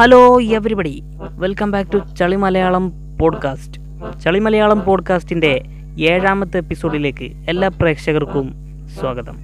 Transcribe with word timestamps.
Hello 0.00 0.42
everybody 0.42 1.02
welcome 1.38 1.70
back 1.70 1.92
to 1.92 1.98
Chali 1.98 2.36
Malayalam 2.36 2.92
podcast 3.18 3.80
ചളി 4.20 4.38
മലയാളം 4.38 4.84
പോഡ്കാസ്റ്റിന്റെ 4.84 5.62
ഏഴാമത്തെ 6.00 6.58
എപ്പിസോഡിലേക്ക് 6.58 7.24
എല്ലാ 7.24 7.68
പ്രേക്ഷകർക്കും 7.68 8.54
സ്വാഗതം. 9.00 9.38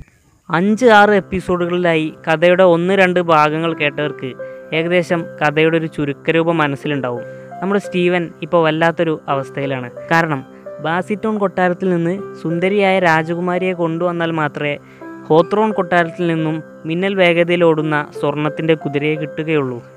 അഞ്ച് 0.51 0.87
ആറ് 0.87 1.11
എപ്പിസോഡുകളിലായി 1.11 2.15
കഥയുടെ 2.29 2.63
ഒന്ന് 2.63 2.95
രണ്ട് 2.95 3.21
ഭാഗങ്ങൾ 3.21 3.73
കേട്ടവർക്ക് 3.73 4.33
ഏകദേശം 4.75 5.25
കഥയുടെ 5.43 5.79
ഒരു 5.79 5.87
ചുരുക്കരൂപം 5.87 6.57
മനസ്സിലുണ്ടാവും. 6.57 7.23
നമ്മുടെ 7.63 7.81
സ്റ്റീവൻ 7.81 8.29
ഇപ്പോൾ 8.43 8.65
വല്ലാത്തൊരു 8.65 9.21
അവസ്ഥയിലാണ്. 9.29 9.91
കാരണം 10.11 10.45
ബാസിറ്റോൺ 10.81 11.39
കൊട്ടാരത്തിൽ 11.39 11.91
നിന്ന് 11.91 12.35
സുന്ദരിയായ 12.43 12.99
രാജകുമാരിയെ 12.99 13.73
കൊണ്ടുവന്നാൽ 13.73 14.31
മാത്രമേ 14.31 14.79
ഹോത്രോൺ 15.27 15.73
കൊട്ടാരത്തിൽ 15.73 16.27
നിന്നും 16.27 16.63
മിന്നൽ 16.85 17.15
വേഗതയിൽ 17.15 17.65
ഓടുന്ന 17.65 18.07
സ്വർണത്തിന്റെ 18.21 18.75
കുതിരയെ 18.75 19.15
കിട്ടുകയുള്ളൂ. 19.15 19.96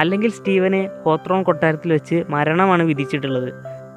അല്ലെങ്കിൽ 0.00 0.30
സ്റ്റീവന് 0.30 1.02
ഹോത്രോൺ 1.04 1.42
കൊട്ടാരത്തിൽ 1.42 1.92
വെച്ച് 1.92 2.24
മരണമാണ് 2.28 2.82
വിധിച്ചിട്ടുള്ളത്. 2.82 3.52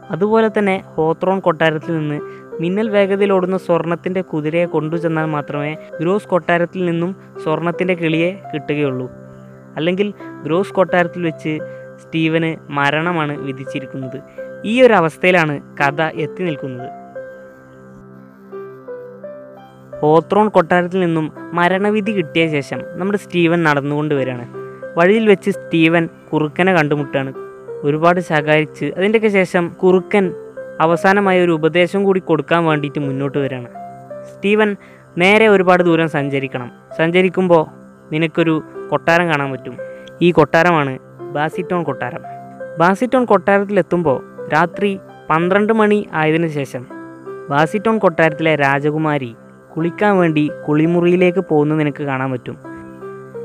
അതുപോലെ 0.09 0.49
തന്നെ 0.57 0.83
ഹോത്രോൺ 0.85 1.39
കൊട്ടാരത്തിൽ 1.39 1.97
നിന്ന് 1.97 2.21
മിന്നൽ 2.61 2.89
വേഗതയിൽ 2.89 3.33
ഓടുന്ന 3.33 3.57
സ്വർണത്തിന്റെ 3.57 4.21
കുതിരയെ 4.21 4.65
കൊണ്ടുചെന്നാൽ 4.65 5.25
മാത്രമേ 5.25 5.77
ഗ്രോസ് 6.01 6.27
കൊട്ടാരത്തിൽ 6.27 6.85
നിന്നും 6.85 7.15
സ്വർണത്തിന്റെ 7.43 7.93
കിളിയെ 7.93 8.39
കിട്ടുകയുള്ളൂ. 8.53 9.11
അല്ലെങ്കിൽ 9.75 10.13
ഗ്രോസ് 10.43 10.73
കൊട്ടാരത്തിൽ 10.73 11.23
വെച്ച് 11.23 11.59
സ്റ്റീവന് 12.01 12.71
മരണമാണ് 12.71 13.37
വിധിച്ചിരിക്കുന്നത്. 13.39 14.21
ഈ 14.65 14.81
ഒരു 14.81 14.93
അവസ്ഥയിലാണ് 14.93 15.61
കഥ 15.77 16.01
എത്തി 16.01 16.43
നിൽക്കുന്നത്. 16.43 16.89
ഓത്രോൺ 20.03 20.49
കൊട്ടാരത്തിൽ 20.49 20.99
നിന്നും 20.99 21.31
മരണവിധി 21.53 22.11
കിട്ടിയ 22.11 22.47
ശേഷം 22.47 22.79
നമ്മുടെ 22.93 23.17
സ്റ്റീവൻ 23.17 23.63
നടന്നുകൊണ്ട് 23.63 24.15
വരികയാണ്. 24.15 24.62
വഴിയിൽ 24.97 25.27
വെച്ച് 25.27 25.51
സ്റ്റീവൻ 25.51 26.09
കുറുക്കനെ 26.33 26.73
കണ്ടുമുട്ടാണ്. 26.73 27.33
ഒരുപാട് 27.83 28.19
ശകാരിച്ച് 28.19 28.85
അതിന്റെയൊക്കെ 28.85 29.27
ശേഷം 29.27 29.75
കുറുക്കൻ 29.83 30.33
അവസാനമായ 30.81 31.43
ഒരു 31.43 31.51
ഉപദേശം 31.51 32.03
കൂടി 32.03 32.19
കൊടുക്കാൻ 32.19 32.65
വേണ്ടിയിട്ട് 32.65 32.99
മുന്നോട്ട് 32.99 33.37
വരികയാണ്. 33.37 33.67
സ്റ്റീവൻ 34.23 34.75
നേരെ 35.17 35.47
ഒരുപാട് 35.47 35.83
ദൂരം 35.83 36.09
സഞ്ചരിക്കണം. 36.09 36.71
സഞ്ചരിക്കുമ്പോൾ 36.97 37.65
നിനക്കൊരു 38.11 38.63
കൊട്ടാരം 38.91 39.27
കാണാൻ 39.27 39.51
പറ്റും. 39.51 39.77
ഈ 40.21 40.31
കൊട്ടാരമാണ് 40.31 40.99
ബാസിറ്റോൺ 41.31 41.83
കൊട്ടാരം. 41.83 42.21
ബാസിറ്റോൺ 42.79 43.25
കൊട്ടാരത്തിലെത്തുമ്പോൾ 43.25 44.49
രാത്രി 44.53 44.99
പന്ത്രണ്ട് 45.29 45.73
മണി 45.73 46.07
ആയതിനു 46.13 46.47
ശേഷം 46.47 46.87
ബാസിറ്റോൺ 47.49 47.97
കൊട്ടാരത്തിലെ 47.97 48.55
രാജകുമാരി 48.55 49.35
കുളിക്കാൻ 49.75 50.17
വേണ്ടി 50.17 50.51
കുളിമുറിയിലേക്ക് 50.67 51.39
പോകുന്നത് 51.39 51.79
നിനക്ക് 51.79 52.03
കാണാൻ 52.03 52.31
പറ്റും. 52.31 52.72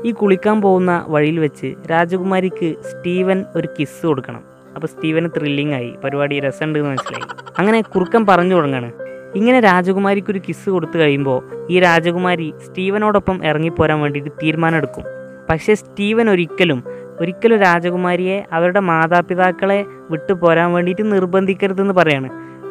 ഈ 0.05 0.11
കുളിക്കാൻ 0.11 0.61
പോകുന്ന 0.61 1.05
വഴിയിൽ 1.07 1.39
വെച്ച് 1.39 1.75
രാജകുമാരിക്ക് 1.91 2.75
സ്റ്റീവൻ 2.89 3.45
ഒരു 3.55 3.67
കിസ് 3.79 4.07
കൊടുക്കണം. 4.07 4.43
അപ്പോൾ 4.75 4.87
സ്റ്റീവന് 4.87 5.29
ത്രില്ലിംഗ് 5.37 5.73
ആയി. 5.73 5.93
പരിപാടി 6.03 6.39
രസമുണ്ട് 6.39 6.79
മനസ്സിലായി. 6.79 7.23
അങ്ങനെ 7.59 7.81
കുറുക്കൻ 7.81 8.25
പറഞ്ഞു 8.25 8.55
തുടങ്ങാണ്. 8.55 8.91
ഇങ്ങനെ 9.35 9.59
രാജകുമാരിക്ക് 9.59 10.31
ഒരു 10.31 10.41
കിസ് 10.49 10.69
കൊടുത്തു 10.69 10.97
കഴിയുമ്പോൾ 10.97 11.67
ഈ 11.69 11.79
രാജകുമാരി 11.79 12.53
സ്റ്റീവനോടൊപ്പം 12.65 13.45
ഇറങ്ങിപ്പോരാൻ 13.45 13.99
വേണ്ടിയിട്ട് 13.99 14.29
തീരുമാനമെടുക്കും. 14.43 15.03
പക്ഷേ 15.49 15.73
സ്റ്റീവൻ 15.73 16.29
ഒരിക്കലും 16.29 16.83
ഒരിക്കലും 17.19 17.59
രാജകുമാരിയെ 17.59 18.45
അവരുടെ 18.51 18.79
മാതാപിതാക്കളെ 18.79 19.85
വിട്ടു 20.09 20.33
പോരാൻ 20.33 20.73
വേണ്ടിയിട്ട് 20.73 21.11
നിർബന്ധിക്കരുതെന്ന് 21.11 21.93
പറയാണ്. 21.93 22.29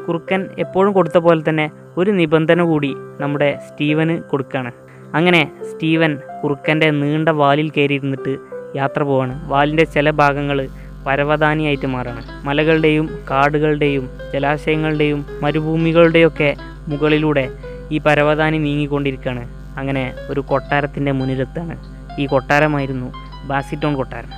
കുറുക്കൻ 0.08 0.48
എപ്പോഴും 0.58 0.92
കൊടുത്ത 0.92 1.18
പോലെ 1.18 1.42
തന്നെ 1.48 1.70
ഒരു 1.96 2.10
നിബന്ധന 2.10 2.62
കൂടി 2.62 2.94
നമ്മുടെ 3.20 3.58
സ്റ്റീവന് 3.68 4.22
കൊടുക്കുകയാണ് 4.22 4.87
അങ്ങനെ 5.14 5.52
സ്റ്റീവൻ 5.70 6.18
കുറുക്കന്റെ 6.42 6.90
നീണ്ട 6.90 7.28
വാലിൽ 7.28 7.70
കയറിയിരുന്നിട്ട് 7.70 8.36
യാത്ര 8.76 9.02
പോവാണ്. 9.02 9.48
വാലിന്റെ 9.48 9.84
ചില 9.84 10.10
ഭാഗങ്ങൾ 10.10 10.68
പരവതാനിയായിട്ട് 11.06 11.86
മാറാണ്. 11.86 12.46
മലകളുടെയും 12.46 13.18
കാടുകളുടെയും 13.30 14.10
ജലാശയങ്ങളുടെയും 14.32 15.26
മരുഭൂമികളുടെയൊക്കെ 15.42 16.56
മുകളിലൂടെ 16.88 17.50
ഈ 17.92 17.98
പരവതാനി 17.98 18.58
നീങ്ങിക്കൊണ്ടിരിക്കുകയാണ്. 18.58 19.48
അങ്ങനെ 19.78 20.14
ഒരു 20.30 20.40
കൊട്ടാരത്തിന്റെ 20.40 21.12
മുന്നിലെത്താണ്. 21.12 21.76
ഈ 22.20 22.26
കൊട്ടാരമായിരുന്നു 22.26 23.12
ബാസിറ്റോൺ 23.46 23.94
കൊട്ടാരം. 23.94 24.28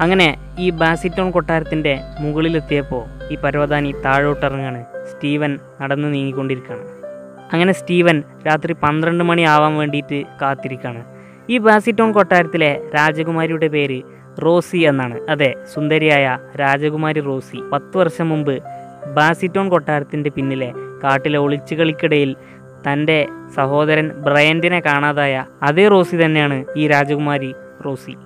അങ്ങനെ 0.00 0.36
ഈ 0.58 0.70
ബാസിറ്റോൺ 0.70 1.30
കൊട്ടാരത്തിന്റെ 1.30 2.00
മുകളിലെത്തിയപ്പോൾ 2.20 3.04
ഈ 3.32 3.36
പരവതാനി 3.36 3.92
താഴോട്ടിറങ്ങാണ്. 3.92 4.84
സ്റ്റീവൻ 4.84 5.58
നടന്നു 5.80 6.08
നീങ്ങിക്കൊണ്ടിരിക്കുകയാണ്. 6.08 6.95
അങ്ങനെ 7.52 7.72
സ്റ്റീവൻ 7.72 8.22
രാത്രി 8.46 8.72
പന്ത്രണ്ട് 8.72 9.24
മണി 9.24 9.42
ആവാൻ 9.42 9.76
വേണ്ടിയിട്ട് 9.76 10.24
കാത്തിരിക്കുകയാണ് 10.42 11.04
ഈ 11.50 11.58
ബാസിറ്റോൺ 11.58 12.12
കൊട്ടാരത്തിലെ 12.12 12.80
രാജകുമാരിയുടെ 12.94 13.68
പേര് 13.68 14.02
റോസി 14.42 14.78
എന്നാണ്. 14.78 15.20
അതെ 15.28 15.54
സുന്ദരിയായ 15.74 16.38
രാജകുമാരി 16.56 17.20
റോസി 17.20 17.58
പത്ത് 17.72 17.98
വർഷം 17.98 18.28
മുമ്പ് 18.28 18.58
ബാസിറ്റോൺ 19.14 19.68
കൊട്ടാരത്തിന്റെ 19.68 20.30
പിന്നിലെ 20.30 20.72
കാട്ടിലെ 21.04 21.38
ഒളിച്ചുകളിക്കിടയിൽ 21.38 22.36
തന്റെ 22.88 23.28
സഹോദരൻ 23.56 24.08
ബ്രയന്റിനെ 24.08 24.80
കാണാതായ 24.80 25.44
അതേ 25.62 25.88
റോസി 25.88 26.16
തന്നെയാണ് 26.24 26.64
ഈ 26.76 26.88
രാജകുമാരി 26.88 27.54
റോസി. 27.84 28.16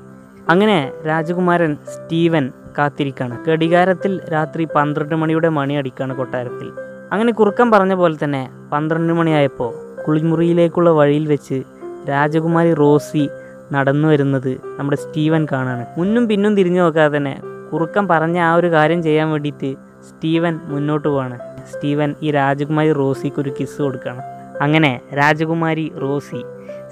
അങ്ങനെ 0.49 0.93
രാജകുമാരൻ 1.07 1.77
സ്റ്റീവൻ 1.77 2.51
കാത്തിരിക്കുകയാണ് 2.79 3.51
ഘടികാരത്തിൽ 3.51 4.21
രാത്രി 4.33 4.65
പന്ത്രണ്ട് 4.65 5.15
മണിയുടെ 5.15 5.49
മണി 5.49 5.75
അടിക്കാണ് 5.75 6.15
കൊട്ടാരത്തിൽ. 6.15 6.90
അങ്ങനെ 7.13 7.33
കുറുക്കൻ 7.33 7.71
പറഞ്ഞ 7.71 7.95
പോലെ 7.95 8.17
തന്നെ 8.25 8.49
പന്ത്രണ്ട് 8.73 9.13
മണിയായപ്പോൾ 9.13 9.71
കുളിമുറിയിലേക്കുള്ള 10.07 10.91
വഴിയിൽ 10.91 11.27
വെച്ച് 11.27 11.63
രാജകുമാരി 12.09 12.75
റോസി 12.75 13.29
നടന്നു 13.73 14.09
വരുന്നത് 14.09 14.53
നമ്മുടെ 14.79 14.97
സ്റ്റീവൻ 14.97 15.47
കാണാണ് 15.53 15.87
മുന്നും 15.99 16.29
പിന്നും 16.29 16.57
തിരിഞ്ഞു 16.57 16.81
നോക്കാതെ 16.81 17.17
തന്നെ 17.17 17.35
കുറുക്കൻ 17.73 18.09
പറഞ്ഞ 18.09 18.39
ആ 18.39 18.55
ഒരു 18.55 18.67
കാര്യം 18.67 19.03
ചെയ്യാൻ 19.03 19.31
വേണ്ടിയിട്ട് 19.31 19.71
സ്റ്റീവൻ 20.09 20.61
മുന്നോട്ട് 20.65 21.09
പോവാണ്. 21.09 21.39
സ്റ്റീവൻ 21.73 22.15
ഈ 22.23 22.31
രാജകുമാരി 22.31 22.93
റോസിക്ക് 22.93 23.41
ഒരു 23.41 23.51
കിസ് 23.59 23.83
കൊടുക്കുകയാണ് 23.83 24.23
അങ്ങനെ 24.63 25.01
രാജകുമാരി 25.15 25.93
റോസി 25.97 26.41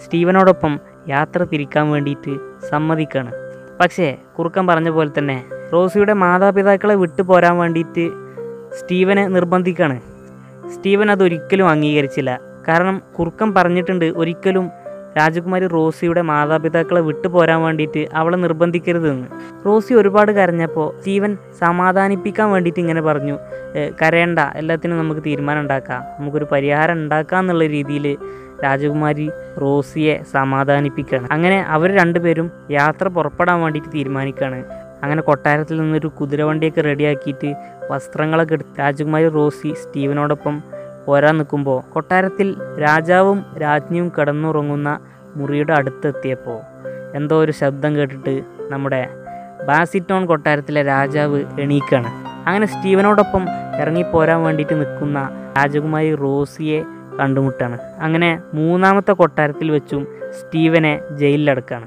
സ്റ്റീവനോടൊപ്പം 0.05 0.81
യാത്ര 1.09 1.43
തിരിക്കാൻ 1.43 1.91
വേണ്ടിയിട്ട് 1.91 2.35
സമ്മതിക്കാണ്. 2.71 3.33
പക്ഷേ 3.81 4.17
കുറുക്കൻ 4.37 4.67
പറഞ്ഞ 4.67 4.89
പോലെ 4.89 5.11
തന്നെ 5.19 5.45
റോസിയുടെ 5.73 6.13
മാതാപിതാക്കളെ 6.13 6.95
വിട്ടു 6.95 7.23
പോരാൻ 7.23 7.59
വേണ്ടിയിട്ട് 7.59 8.05
സ്റ്റീവനെ 8.81 9.29
നിർബന്ധിക്കാണ്. 9.29 10.01
സ്റ്റീവൻ 10.75 11.11
അതൊരിക്കലും 11.11 11.69
അംഗീകരിച്ചില്ല. 11.69 12.41
കാരണം 12.69 13.03
കുറുക്കൻ 13.19 13.55
പറഞ്ഞിട്ടുണ്ട് 13.55 14.05
ഒരിക്കലും 14.05 14.71
രാജകുമാരി 15.19 15.67
റോസിയുടെ 15.67 16.23
മാതാപിതാക്കളെ 16.23 17.01
വിട്ടു 17.01 17.29
പോരാൻ 17.29 17.63
വേണ്ടിയിട്ട് 17.63 18.09
അവളെ 18.15 18.37
നിർബന്ധിക്കരുതെന്ന്. 18.37 19.27
റോസി 19.67 19.95
ഒരുപാട് 19.95 20.33
കരഞ്ഞപ്പോൾ 20.33 20.99
സ്റ്റീവൻ 20.99 21.37
സമാധാനിപ്പിക്കാൻ 21.59 22.51
വേണ്ടിയിട്ട് 22.51 22.81
ഇങ്ങനെ 22.81 23.01
പറഞ്ഞു 23.01 23.39
"ഏ, 23.77 23.91
കരയണ്ട 24.03 24.39
എല്ലാത്തിനും 24.55 24.99
നമുക്ക് 24.99 25.21
തീരുമാനം 25.27 25.61
ഉണ്ടാക്കാം. 25.61 26.03
നമുക്കൊരു 26.21 26.47
പരിഹാരം 26.53 26.95
ഉണ്ടാക്കാം 26.95 27.41
എന്നുള്ള 27.41 27.67
രീതിയിൽ 27.67 28.17
രാജകുമാരി 28.65 29.31
റോസിയെ 29.61 30.23
സമാധാനിപ്പിക്കുകയാണ്. 30.31 31.29
അങ്ങനെ 31.31 31.63
അവർ 31.63 31.95
രണ്ടുപേരും 31.95 32.51
യാത്ര 32.71 33.09
പുറപ്പെടാൻ 33.09 33.61
വേണ്ടിയിട്ട് 33.61 33.89
തീരുമാനിക്കുകയാണ്. 33.95 34.88
അങ്ങനെ 35.03 35.23
കൊട്ടാരത്തിൽ 35.23 35.81
നിന്നൊരു 35.81 36.07
കുതിരവണ്ടിയൊക്കെ 36.07 36.81
റെഡിയാക്കിയിട്ട് 36.81 37.55
വസ്ത്രങ്ങളൊക്കെ 37.91 38.55
എടുത്ത് 38.55 38.79
രാജകുമാരി 38.79 39.29
റോസി 39.29 39.75
സ്റ്റീവനോടൊപ്പം 39.83 40.63
പോരാൻ 41.07 41.39
നിൽക്കുമ്പോൾ 41.39 41.93
കൊട്ടാരത്തിൽ 41.93 42.57
രാജാവും 42.81 43.45
രാജ്ഞിയും 43.63 44.13
കിടന്നുറങ്ങുന്ന 44.19 45.01
മുറിയുടെ 45.37 45.73
അടുത്തെത്തിയപ്പോൾ 45.73 46.61
എന്തോ 47.17 47.41
ഒരു 47.41 47.53
ശബ്ദം 47.53 47.97
കേട്ടിട്ട് 47.97 48.43
നമ്മുടെ 48.71 49.09
ബാസിറ്റോൺ 49.69 50.27
കൊട്ടാരത്തിലെ 50.27 50.83
രാജാവ് 50.83 51.45
എണീക്കാണ്. 51.61 52.07
അങ്ങനെ 52.49 52.67
സ്റ്റീവനോടൊപ്പം 52.67 53.47
ഇറങ്ങിപ്പോരാൻ 53.81 54.43
വേണ്ടിയിട്ട് 54.43 54.75
നിൽക്കുന്ന 54.75 55.31
രാജകുമാരി 55.59 56.15
റോസിയെ 56.15 56.83
കണ്ടുമുട്ടാണ്. 57.21 57.79
അങ്ങനെ 57.99 58.43
മൂന്നാമത്തെ 58.55 59.13
കൊട്ടാരത്തിൽ 59.13 59.71
വെച്ചും 59.71 60.07
സ്റ്റീവനെ 60.41 61.01
ജയിലിലടക്കാണ്. 61.11 61.87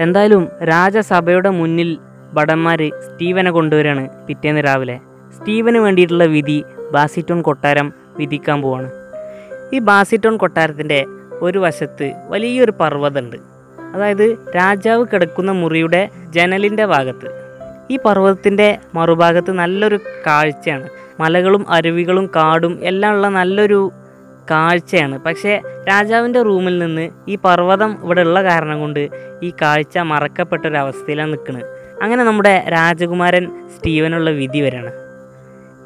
എന്തായാലും 0.00 0.48
രാജസഭയുടെ 0.64 1.50
മുന്നിൽ 1.50 1.98
ഭടന്മാർ 2.32 2.78
സ്റ്റീവനെ 2.78 3.50
കൊണ്ടുവരികയാണ് 3.50 4.26
പിറ്റേന്ന് 4.26 4.60
രാവിലെ. 4.60 5.00
സ്റ്റീവന് 5.38 5.78
വേണ്ടിയിട്ടുള്ള 5.78 6.24
വിധി 6.24 6.64
ബാസിറ്റോൺ 6.92 7.42
കൊട്ടാരം 7.42 7.92
വിധിക്കാൻ 8.16 8.62
പോവാണ്. 8.62 8.90
ഈ 9.72 9.78
ബാസിറ്റോൺ 9.78 10.36
കൊട്ടാരത്തിന്റെ 10.36 11.04
ഒരു 11.30 11.58
വശത്ത് 11.58 12.12
വലിയൊരു 12.28 12.72
പർവതമുണ്ട്. 12.80 13.36
അതായത് 13.94 14.38
രാജാവ് 14.56 15.06
കിടക്കുന്ന 15.12 15.52
മുറിയുടെ 15.52 16.08
ജനലിന്റെ 16.30 16.86
ഭാഗത്ത്. 16.86 17.48
ഈ 17.90 17.98
പർവതത്തിന്റെ 18.04 18.78
മറുഭാഗത്ത് 18.94 19.50
നല്ലൊരു 19.50 20.00
കാഴ്ചയാണ്. 20.26 20.88
മലകളും 21.20 21.70
അരുവികളും 21.70 22.26
കാടും 22.26 22.78
എല്ലാം 22.82 23.14
ഉള്ള 23.14 23.28
നല്ലൊരു 23.28 23.90
കാഴ്ചയാണ്. 24.50 25.18
പക്ഷേ 25.18 25.60
രാജാവിന്റെ 25.88 26.42
റൂമിൽ 26.42 26.78
നിന്ന് 26.78 27.10
ഈ 27.28 27.38
പർവതം 27.44 27.98
ഇവിടെ 28.04 28.20
ഉള്ള 28.20 28.42
കാരണം 28.42 28.80
കൊണ്ട് 28.80 29.08
ഈ 29.42 29.52
കാഴ്ച 29.62 29.98
മറക്കപ്പെട്ടൊരവസ്ഥയിലാണ് 29.98 31.32
നിൽക്കുന്നത് 31.32 31.77
അങ്ങനെ 32.02 32.24
നമ്മുടെ 32.24 32.64
രാജകുമാരൻ 32.72 33.68
സ്റ്റീവനുള്ള 33.76 34.30
വിധി 34.30 34.60
വരാണ്. 34.60 34.92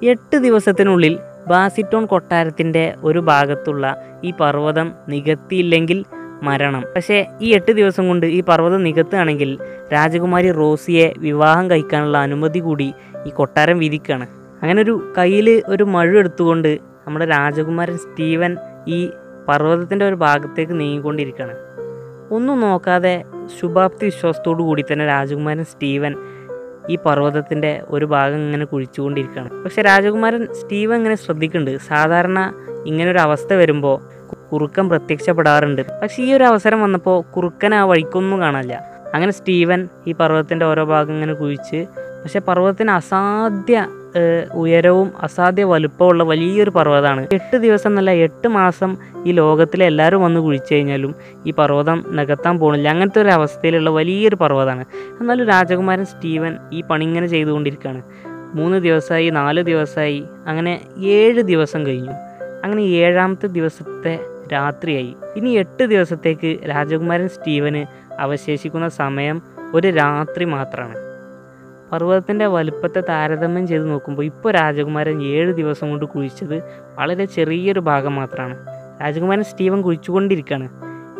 എട്ട് 0.04 0.36
ദിവസത്തിനുള്ളിൽ 0.36 1.18
ബാസിറ്റോൺ 1.48 2.06
കൊട്ടാരത്തിന്റെ 2.06 2.94
ഒരു 3.02 3.18
ഭാഗത്തുള്ള 3.18 3.96
ഈ 4.24 4.32
പർവതം 4.40 4.92
നികത്തിയില്ലെങ്കിൽ 5.08 6.04
മരണം. 6.42 6.84
പക്ഷേ 6.96 7.26
ഈ 7.40 7.54
എട്ട് 7.54 7.72
ദിവസം 7.72 8.08
കൊണ്ട് 8.08 8.26
ഈ 8.26 8.40
പർവതം 8.40 8.82
നികത്തുകയാണെങ്കിൽ 8.82 9.58
രാജകുമാരി 9.92 10.52
റോസിയെ 10.52 11.14
വിവാഹം 11.18 11.70
കഴിക്കാനുള്ള 11.70 12.18
അനുമതി 12.18 12.58
കൂടി 12.58 12.94
ഈ 13.26 13.30
കൊട്ടാരം 13.30 13.78
വിധിക്കുകയാണ്. 13.78 14.26
അങ്ങനെ 14.62 14.82
ഒരു 14.82 15.12
കയ്യിൽ 15.18 15.62
ഒരു 15.66 15.84
മഴ 15.84 16.18
എടുത്തുകൊണ്ട് 16.18 16.78
നമ്മുടെ 17.06 17.24
രാജകുമാരൻ 17.24 17.96
സ്റ്റീവൻ 17.96 18.56
ഈ 18.88 19.10
പർവതത്തിന്റെ 19.48 20.08
ഒരു 20.08 20.14
ഭാഗത്തേക്ക് 20.14 20.80
നീങ്ങിക്കൊണ്ടിരിക്കുകയാണ്. 20.80 21.71
ഒന്നും 22.32 22.61
നോക്കാതെ 22.61 23.25
ശുഭാപ്തി 23.61 24.05
വിശ്വാസത്തോടു 24.05 24.62
കൂടി 24.62 24.84
തന്നെ 24.93 25.06
രാജകുമാരൻ 25.06 25.64
സ്റ്റീവൻ 25.64 26.14
ഈ 26.90 26.96
പർവതത്തിന്റെ 26.96 27.82
ഒരു 27.88 28.05
ഭാഗം 28.05 28.37
ഇങ്ങനെ 28.37 28.64
കുഴിച്ചുകൊണ്ടിരിക്കുകയാണ്. 28.64 29.64
പക്ഷെ 29.64 29.82
രാജകുമാരൻ 29.82 30.46
സ്റ്റീവൻ 30.61 30.96
ഇങ്ങനെ 30.96 31.14
ശ്രദ്ധിക്കുന്നുണ്ട്. 31.14 31.81
സാധാരണ 31.81 32.55
ഇങ്ങനൊരു 32.87 33.19
അവസ്ഥ 33.19 33.52
വരുമ്പോൾ 33.52 33.96
കുറുക്കൻ 34.52 34.88
പ്രത്യക്ഷപ്പെടാറുണ്ട്. 34.88 35.82
പക്ഷെ 36.02 36.23
ഈ 36.23 36.32
ഒരു 36.32 36.44
അവസരം 36.44 36.82
വന്നപ്പോൾ 36.82 37.32
കുറുക്കൻ 37.32 37.75
ആ 37.75 37.84
വഴിക്കൊന്നും 37.84 38.40
കാണാനില്ല. 38.40 38.93
അങ്ങനെ 39.14 39.32
സ്റ്റീവൻ 39.32 39.88
ഈ 40.06 40.12
പർവതത്തിന്റെ 40.12 40.67
ഓരോ 40.67 40.84
ഭാഗം 40.84 41.12
ഇങ്ങനെ 41.12 41.34
കുഴിച്ച് 41.34 41.87
പക്ഷെ 42.25 42.38
പർവതത്തിന് 42.38 42.90
അസാധ്യ 42.90 43.87
ഉയരവും 44.52 45.12
അസാധ്യ 45.20 45.64
വലുപ്പമുള്ള 45.64 46.24
വലിയൊരു 46.24 46.70
പർവതമാണ്. 46.70 47.26
എട്ട് 47.32 47.56
ദിവസം 47.56 47.90
എന്നല്ല 47.90 48.10
എട്ട് 48.10 48.48
മാസം 48.48 48.96
ഈ 49.26 49.32
ലോകത്തിലെ 49.32 49.86
എല്ലാവരും 49.86 50.22
വന്ന് 50.22 50.40
കുഴിച്ചു 50.40 50.74
കഴിഞ്ഞാലും 50.74 51.14
ഈ 51.46 51.50
പർവതം 51.50 52.04
നികത്താൻ 52.08 52.58
പോകുന്നില്ല. 52.58 52.88
അങ്ങനത്തെ 52.88 53.22
ഒരു 53.22 53.28
അവസ്ഥയിലുള്ള 53.28 53.90
വലിയൊരു 53.90 54.36
പർവതമാണ്. 54.36 54.84
എന്നാലും 55.20 55.46
രാജകുമാരൻ 55.46 56.04
സ്റ്റീവൻ 56.04 56.56
ഈ 56.72 56.80
പണി 56.80 57.04
ഇങ്ങനെ 57.04 57.26
ചെയ്തുകൊണ്ടിരിക്കുകയാണ്. 57.26 58.02
മൂന്ന് 58.54 58.78
ദിവസമായി 58.78 59.30
നാല് 59.30 59.62
ദിവസമായി 59.62 60.24
അങ്ങനെ 60.46 60.80
ഏഴ് 60.98 61.42
ദിവസം 61.42 61.86
കഴിഞ്ഞു. 61.86 62.12
അങ്ങനെ 62.64 62.80
ഏഴാമത്തെ 62.80 63.46
ദിവസത്തെ 63.46 64.20
രാത്രിയായി. 64.52 65.16
ഇനി 65.36 65.50
എട്ട് 65.50 65.84
ദിവസത്തേക്ക് 65.84 66.58
രാജകുമാരൻ 66.68 67.28
സ്റ്റീവന് 67.28 67.84
അവശേഷിക്കുന്ന 68.20 68.88
സമയം 68.88 69.42
ഒരു 69.74 69.88
രാത്രി 69.88 70.44
മാത്രമാണ്. 70.44 71.11
പർവതത്തിന്റെ 71.92 72.46
വലുപ്പത്തെ 72.46 73.00
താരതമ്യം 73.00 73.66
ചെയ്ത് 73.66 73.90
നോക്കുമ്പോൾ 73.90 74.24
ഇപ്പോൾ 74.24 74.52
രാജകുമാരൻ 74.52 75.22
ഏഴ് 75.22 75.52
ദിവസം 75.52 75.90
കൊണ്ട് 75.90 76.04
കുഴിച്ചത് 76.04 76.62
വളരെ 76.94 77.24
ചെറിയൊരു 77.24 77.80
ഭാഗം 77.80 78.14
മാത്രമാണ് 78.14 78.56
രാജകുമാരൻ 79.02 79.44
സ്റ്റീവൻ 79.44 79.82
കുഴിച്ചുകൊണ്ടിരിക്കുകയാണ് 79.82 80.68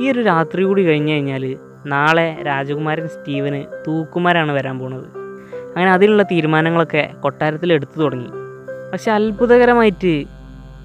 ഈ 0.00 0.10
ഒരു 0.10 0.22
രാത്രി 0.22 0.62
കൂടി 0.62 0.84
കഴിഞ്ഞ് 0.84 1.12
കഴിഞ്ഞാൽ 1.12 1.56
നാളെ 1.86 2.36
രാജകുമാരൻ 2.42 3.08
സ്റ്റീവന് 3.08 3.64
തൂക്കുമാരാണ് 3.86 4.52
വരാൻ 4.52 4.78
പോകുന്നത് 4.78 5.06
അങ്ങനെ 5.66 5.90
അതിനുള്ള 5.90 6.22
തീരുമാനങ്ങളൊക്കെ 6.22 7.10
കൊട്ടാരത്തിൽ 7.20 7.72
എടുത്തു 7.72 8.00
തുടങ്ങി. 8.00 8.30
പക്ഷെ 8.92 9.12
അത്ഭുതകരമായിട്ട് 9.12 10.25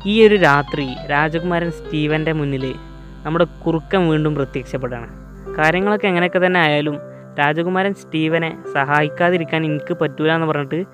ഈ 0.06 0.28
ഒരു 0.28 0.36
രാത്രി 0.36 0.96
രാജകുമാരൻ 1.10 1.72
സ്റ്റീവന്റെ 1.72 2.32
മുന്നിൽ 2.32 2.74
നമ്മുടെ 3.26 3.46
കുറുക്കം 3.66 4.10
വീണ്ടും 4.10 4.36
പ്രത്യക്ഷപ്പെടുകയാണ് 4.36 5.10
കാര്യങ്ങളൊക്കെ 5.58 6.08
എങ്ങനെയൊക്കെ 6.08 6.46
തന്നെ 6.46 6.60
ആയാലും 6.60 6.98
രാജകുമാരൻ 7.40 7.94
സ്റ്റീവനെ 7.94 8.64
സഹായിക്കാതിരിക്കാൻ 8.74 9.66
എനിക്ക് 9.66 9.98
പറ്റൂല 10.02 10.32
എന്ന് 10.32 10.48
പറഞ്ഞിട്ട് 10.48 10.86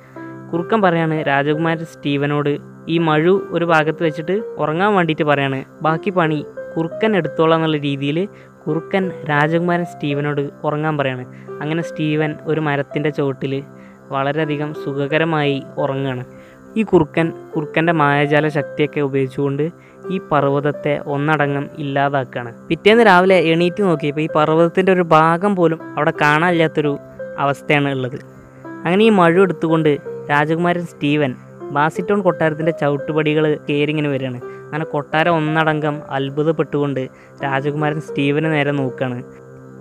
കുറുക്കൻ 0.51 0.81
പറയാണ് 0.81 1.28
രാജകുമാരൻ 1.28 1.86
സ്റ്റീവനോട് 1.86 2.57
ഈ 2.88 2.98
മഴു 2.98 3.48
ഒരു 3.51 3.66
ഭാഗത്ത് 3.66 4.04
വെച്ചിട്ട് 4.04 4.31
ഉറങ്ങാൻ 4.31 4.95
വേണ്ടിയിട്ട് 4.95 5.24
പറയാണ്. 5.24 5.63
ബാക്കി 5.81 6.10
പണി 6.10 6.45
കുറുക്കൻ 6.78 7.16
എടുത്തോളാം 7.16 7.57
എന്നുള്ള 7.57 7.78
രീതിയിൽ 7.78 8.28
കുറുക്കൻ 8.68 9.12
രാജകുമാരൻ 9.30 9.86
സ്റ്റീവനോട് 9.86 10.50
ഉറങ്ങാൻ 10.63 10.98
പറയാണ്. 10.98 11.25
അങ്ങനെ 11.62 11.81
സ്റ്റീവൻ 11.81 12.36
ഒരു 12.44 12.62
മരത്തിന്റെ 12.62 13.10
ചുവട്ടിൽ 13.10 13.63
വളരെയധികം 14.07 14.74
സുഖകരമായി 14.74 15.63
ഉറങ്ങുകയാണ് 15.78 16.24
ഈ 16.78 16.84
കുറുക്കൻ 16.84 17.34
കുറുക്കന്റെ 17.56 17.94
മായാജാല 17.94 18.48
ശക്തിയൊക്കെ 18.48 19.00
ഉപയോഗിച്ചുകൊണ്ട് 19.00 19.70
ഈ 20.12 20.18
പർവതത്തെ 20.31 21.02
ഒന്നടങ്കം 21.06 21.70
ഇല്ലാതാക്കുകയാണ് 21.78 22.68
പിറ്റേന്ന് 22.68 23.06
രാവിലെ 23.06 23.36
എണീറ്റ് 23.36 23.84
നോക്കിയപ്പോൾ 23.84 24.22
ഈ 24.22 24.28
പർവതത്തിന്റെ 24.36 24.92
ഒരു 24.92 25.02
ഭാഗം 25.02 25.56
പോലും 25.56 25.80
അവിടെ 25.84 26.14
കാണാനില്ലാത്തൊരു 26.22 26.98
അവസ്ഥയാണ് 27.38 27.92
ഉള്ളത്. 27.92 28.20
അങ്ങനെ 28.86 29.06
ഈ 29.06 29.10
മഴ 29.10 29.42
എടുത്തുകൊണ്ട് 29.42 29.98
രാജകുമാരൻ 30.30 30.86
സ്റ്റീവൻ 30.86 31.36
ബാസിറ്റോൺ 31.72 32.22
കൊട്ടാരത്തിന്റെ 32.22 32.72
ചവിട്ടുപടികൾ 32.72 33.58
കയറിങ്ങനെ 33.70 34.10
വരികയാണ്. 34.10 34.42
അങ്ങനെ 34.46 34.86
കൊട്ടാരം 34.86 35.36
ഒന്നടങ്കം 35.36 36.02
അത്ഭുതപ്പെട്ടുകൊണ്ട് 36.10 37.10
രാജകുമാരൻ 37.44 38.02
സ്റ്റീവനെ 38.02 38.50
നേരെ 38.50 38.72
നോക്കുകയാണ്. 38.72 39.24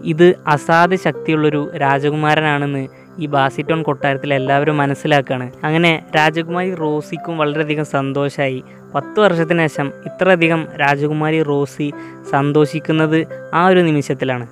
ഇത് 0.05 0.35
അസാധ്യ 0.47 0.97
ശക്തിയുള്ളൊരു 0.97 1.71
രാജകുമാരനാണെന്ന് 1.77 2.89
ഈ 3.19 3.27
ബാസിറ്റോൺ 3.27 3.83
കൊട്ടാരത്തിൽ 3.83 4.35
എല്ലാവരും 4.35 4.77
മനസ്സിലാക്കുകയാണ് 4.77 5.53
അങ്ങനെ 5.65 6.05
രാജകുമാരി 6.17 6.75
റോസിക്കും 6.75 7.39
വളരെയധികം 7.39 7.85
സന്തോഷമായി 7.85 8.65
പത്ത് 8.95 9.21
വർഷത്തിന് 9.21 9.59
ശേഷം 9.59 9.93
ഇത്രയധികം 10.07 10.67
രാജകുമാരി 10.81 11.43
റോസി 11.43 11.93
സന്തോഷിക്കുന്നത് 12.31 13.27
ആ 13.55 13.67
ഒരു 13.67 13.81
നിമിഷത്തിലാണ്. 13.81 14.47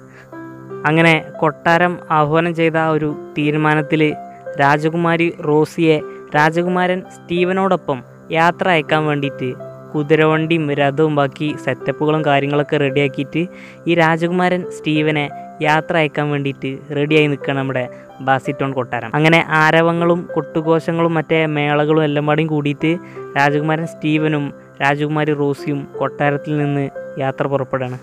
അങ്ങനെ 0.86 1.24
കൊട്ടാരം 1.36 1.98
ആഹ്വാനം 2.10 2.54
ചെയ്ത 2.54 2.76
ആ 2.76 2.88
ഒരു 2.88 3.16
തീരുമാനത്തിൽ 3.38 4.14
രാജകുമാരി 4.60 5.34
റോസിയെ 5.46 6.00
രാജകുമാരൻ 6.36 7.02
സ്റ്റീവനോടൊപ്പം 7.14 8.02
യാത്ര 8.30 8.68
അയക്കാൻ 8.68 9.06
വേണ്ടിയിട്ട് 9.06 9.54
കുതിരവണ്ടിയും 9.94 10.70
രഥവും 10.74 11.16
ബാക്കി 11.16 11.56
സെറ്റപ്പുകളും 11.64 12.24
കാര്യങ്ങളൊക്കെ 12.24 12.76
റെഡിയാക്കിയിട്ട് 12.76 13.46
ഈ 13.86 13.94
രാജകുമാരൻ 13.94 14.64
സ്റ്റീവനെ 14.70 15.30
യാത്ര 15.62 15.96
അയക്കാൻ 15.96 16.30
വേണ്ടിയിട്ട് 16.30 16.96
റെഡിയായി 16.96 17.26
നിൽക്കണം 17.26 17.56
നമ്മുടെ 17.56 17.88
ബാസിറ്റോൺ 18.20 18.72
കൊട്ടാരം. 18.72 19.10
അങ്ങനെ 19.14 19.44
ആരവങ്ങളും 19.48 20.28
കൊട്ടുകോശങ്ങളും 20.34 21.14
മറ്റേ 21.14 21.46
മേളകളും 21.46 22.04
എല്ലാം 22.04 22.26
പാടിയും 22.26 22.48
കൂടിയിട്ട് 22.48 22.98
രാജകുമാരൻ 23.36 23.86
സ്റ്റീവനും 23.86 24.52
രാജകുമാരി 24.82 25.32
റോസിയും 25.32 25.88
കൊട്ടാരത്തിൽ 25.98 26.58
നിന്ന് 26.58 26.90
യാത്ര 27.18 27.46
പുറപ്പെടുകയാണ്. 27.46 27.98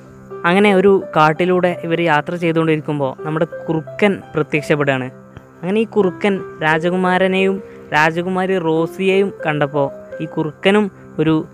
അങ്ങനെ 0.45 0.75
ഒരു 0.75 1.03
കാട്ടിലൂടെ 1.15 1.81
ഇവർ 1.83 2.01
യാത്ര 2.01 2.35
ചെയ്തുകൊണ്ടിരിക്കുമ്പോൾ 2.35 3.23
നമ്മുടെ 3.25 3.45
കുറുക്കൻ 3.45 4.21
പ്രത്യക്ഷപ്പെടുകയാണ്. 4.35 5.11
അങ്ങനെ 5.61 5.81
ഈ 5.81 5.85
കുറുക്കൻ 5.85 6.39
രാജകുമാരനെയും 6.63 7.63
രാജകുമാരി 7.93 8.57
റോസിയെയും 8.57 9.33
കണ്ടപ്പോൾ 9.45 9.89
ഈ 10.23 10.25
കുറുക്കനും 10.25 10.91
ഒരു 11.19 11.45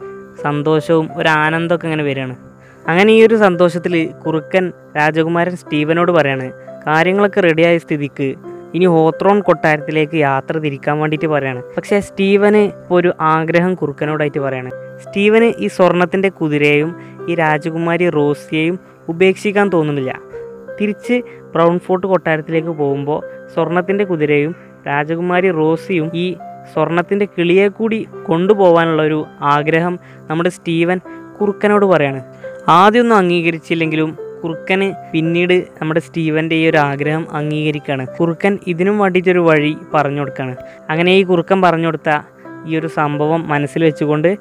സന്തോഷവും 0.41 1.09
ഒരു 1.15 1.27
ആനന്ദമൊക്കെ 1.27 1.85
ഇങ്ങനെ 1.85 2.03
വരികയാണ്. 2.03 2.52
അങ്ങനെ 2.88 3.13
ഈ 3.13 3.25
ഒരു 3.25 3.35
സന്തോഷത്തിൽ 3.35 4.12
കുറുക്കൻ 4.25 4.74
രാജകുമാരൻ 4.97 5.56
സ്റ്റീവനോട് 5.56 6.12
പറയാണ് 6.12 6.51
കാര്യങ്ങളൊക്കെ 6.88 7.42
റെഡിയായ 7.42 7.78
സ്ഥിതിക്ക് 7.78 8.35
ഇനി 8.73 8.85
ഹോത്രോൺ 8.85 9.40
കൊട്ടാരത്തിലേക്ക് 9.40 10.16
യാത്ര 10.16 10.57
തിരിക്കാൻ 10.57 10.99
വേണ്ടിയിട്ട് 10.99 11.28
പറയാണ്. 11.28 11.63
പക്ഷേ 11.78 11.99
സ്റ്റീവന് 11.99 12.57
ഇപ്പോൾ 12.57 12.95
ഒരു 12.95 13.13
ആഗ്രഹം 13.21 13.75
കുറുക്കനോടായിട്ട് 13.75 14.40
പറയാണ്. 14.40 14.71
സ്റ്റീവന് 15.04 15.54
ഈ 15.59 15.68
സ്വർണത്തിന്റെ 15.68 16.30
കുതിരയെയും 16.30 16.95
ഈ 17.30 17.35
രാജകുമാരി 17.35 18.09
റോസിയെയും 18.09 18.80
ഉപേക്ഷിക്കാൻ 19.09 19.69
തോന്നുന്നില്ല. 19.69 20.19
തിരിച്ച് 20.81 21.21
ബ്രൗൺ 21.56 21.80
ഫോർട്ട് 21.80 22.07
കൊട്ടാരത്തിലേക്ക് 22.07 22.68
പോകുമ്പോൾ 22.68 23.49
സ്വർണത്തിന്റെ 23.54 24.04
കുതിരയും 24.04 24.56
രാജകുമാരി 24.87 25.52
റോസിയും 25.52 26.11
ഈ 26.13 26.35
സ്വർണത്തിന്റെ 26.73 27.25
കിളിയെ 27.25 27.68
കൂടി 27.68 28.07
കൊണ്ടുപോകാനുള്ള 28.25 29.02
ഒരു 29.02 29.25
ആഗ്രഹം 29.42 29.99
നമ്മുടെ 30.30 30.49
സ്റ്റീവൻ 30.49 30.99
കുറുക്കനോട് 31.42 31.85
പറയാണ്. 31.85 32.23
ആദ്യമൊന്നും 32.69 33.17
അംഗീകരിച്ചില്ലെങ്കിലും 33.17 34.17
കുറുക്കന് 34.41 34.93
പിന്നീട് 35.11 35.67
നമ്മുടെ 35.81 35.99
സ്റ്റീവന്റെ 35.99 36.55
ഈ 36.55 36.69
ഒരു 36.69 36.77
ആഗ്രഹം 36.77 37.27
അംഗീകരിക്കുകയാണ് 37.31 38.05
കുറുക്കൻ 38.17 38.59
ഇതിനും 38.67 38.97
വേണ്ടിയിട്ടൊരു 38.97 39.39
വഴി 39.39 39.77
പറഞ്ഞു 39.93 40.19
കൊടുക്കുകയാണ് 40.19 40.55
അങ്ങനെ 40.89 41.15
ഈ 41.17 41.23
കുറുക്കൻ 41.23 41.61
പറഞ്ഞു 41.61 41.85
കൊടുത്ത 41.85 42.19
ഈ 42.67 42.77
ഒരു 42.77 42.87
സംഭവം 42.87 43.47
മനസ്സിൽ 43.47 43.83
വെച്ചുകൊണ്ട് 43.83 44.37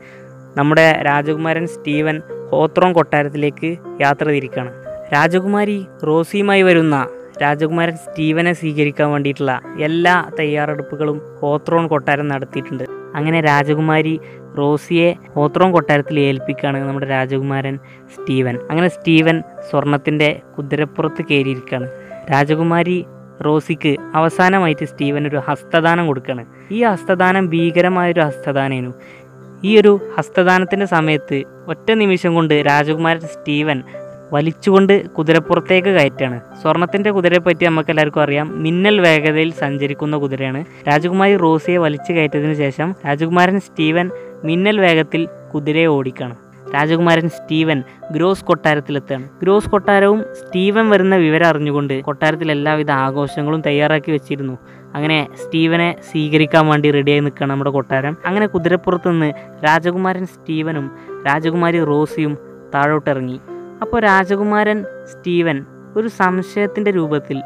നമ്മുടെ 0.57 1.03
രാജകുമാരൻ 1.03 1.67
സ്റ്റീവൻ 1.67 2.21
ഹോത്രോൺ 2.51 2.93
കൊട്ടാരത്തിലേക്ക് 2.93 3.79
യാത്ര 4.01 4.25
തിരിക്കുകയാണ് 4.29 4.73
രാജകുമാരി 5.13 5.87
റോസിയുമായി 6.03 6.63
വരുന്ന 6.63 7.09
രാജകുമാരൻ 7.43 7.95
സ്റ്റീവനെ 7.95 8.53
സ്വീകരിക്കാൻ 8.53 9.11
വേണ്ടിയിട്ടുള്ള 9.11 9.61
എല്ലാ 9.79 10.25
തയ്യാറെടുപ്പുകളും 10.41 11.23
ഹോത്രോൺ 11.41 11.87
കൊട്ടാരം 11.87 12.29
നടത്തിയിട്ടുണ്ട്. 12.29 12.85
അങ്ങനെ 13.15 13.41
രാജകുമാരി 13.41 14.21
റോസിയെ 14.59 15.15
ഓത്രോം 15.37 15.73
കൊട്ടാരത്തിൽ 15.73 16.21
ഏൽപ്പിക്കുകയാണ് 16.21 16.89
നമ്മുടെ 16.89 17.07
രാജകുമാരൻ 17.07 17.79
സ്റ്റീവൻ. 18.15 18.59
അങ്ങനെ 18.71 18.89
സ്റ്റീവൻ 18.89 19.43
സ്വർണത്തിന്റെ 19.71 20.41
കുതിരപ്പുറത്ത് 20.59 21.25
കയറിയിരിക്കുകയാണ്. 21.25 21.89
രാജകുമാരി 22.33 23.05
റോസിക്ക് 23.47 23.97
അവസാനമായിട്ട് 24.15 24.85
സ്റ്റീവൻ 24.85 25.29
ഒരു 25.29 25.37
ഹസ്തദാനം 25.37 26.07
കൊടുക്കുകയാണ്. 26.07 26.45
ഈ 26.71 26.85
ഹസ്തദാനം 26.85 27.49
ഭീകരമായൊരു 27.49 28.21
ഹസ്തദാനേനു. 28.21 28.93
ഈ 29.65 29.81
ഒരു 29.81 30.01
ഹസ്തദാനത്തിന്റെ 30.19 30.87
സമയത്ത് 30.87 31.43
ഒറ്റ 31.69 31.93
നിമിഷം 31.93 32.35
കൊണ്ട് 32.35 32.55
രാജകുമാരൻ 32.55 33.21
സ്റ്റീവൻ 33.21 33.83
വലിച്ചുകൊണ്ട് 34.33 35.11
കുതിരപ്പുറത്തേക്ക് 35.11 35.89
കയറ്റാണ് 35.89 36.41
സ്വർണത്തിന്റെ 36.63 37.11
കുതിരയെ 37.11 37.39
പറ്റി 37.39 37.65
നമുക്ക് 37.65 37.91
എല്ലാവർക്കും 37.91 38.23
അറിയാം. 38.23 38.63
മിന്നൽ 38.63 39.01
വേഗതയിൽ 39.01 39.53
സഞ്ചരിക്കുന്ന 39.53 40.17
കുതിരയാണ്. 40.17 40.65
രാജകുമാരി 40.89 41.37
റോസിയെ 41.37 41.77
വലിച്ചു 41.77 42.13
കയറ്റതിന് 42.13 42.55
ശേഷം 42.55 42.95
രാജകുമാരൻ 43.07 43.61
സ്റ്റീവൻ 43.61 44.11
മിന്നൽ 44.45 44.81
വേഗത്തിൽ 44.81 45.29
കുതിരയെ 45.55 45.87
ഓടിക്കണം. 45.87 46.37
രാജകുമാരൻ 46.75 47.29
സ്റ്റീവൻ 47.29 47.83
ഗ്രോസ് 48.11 48.45
കൊട്ടാരത്തിലെത്തുകയാണ്. 48.45 49.29
ഗ്രോസ് 49.43 49.69
കൊട്ടാരവും 49.69 50.25
സ്റ്റീവൻ 50.33 50.89
വരുന്ന 50.89 51.17
വിവരം 51.17 51.47
അറിഞ്ഞുകൊണ്ട് 51.47 52.01
കൊട്ടാരത്തിൽ 52.01 52.51
എല്ലാവിധ 52.51 52.91
ആഘോഷങ്ങളും 52.91 53.61
തയ്യാറാക്കി 53.61 54.11
വെച്ചിരുന്നു. 54.11 54.59
അങ്ങനെ 54.95 55.29
സ്റ്റീവനെ 55.35 55.97
സ്വീകരിക്കാൻ 56.13 56.67
വേണ്ടി 56.67 56.91
റെഡിയായി 56.91 57.21
നിൽക്കുകയാണ് 57.21 57.51
നമ്മുടെ 57.51 57.71
കൊട്ടാരം. 57.71 58.17
അങ്ങനെ 58.25 58.47
കുതിരപ്പുറത്ത് 58.47 59.11
നിന്ന് 59.11 59.33
രാജകുമാരൻ 59.65 60.27
സ്റ്റീവനും 60.27 60.97
രാജകുമാരി 61.27 61.85
റോസിയും 61.85 62.39
താഴോട്ടിറങ്ങി. 62.75 63.41
അപ്പോൾ 63.83 64.03
രാജകുമാരൻ 64.03 64.83
സ്റ്റീവൻ 64.83 65.65
ഒരു 65.97 66.09
സംശയത്തിന്റെ 66.09 66.91
രൂപത്തിൽ 66.91 67.43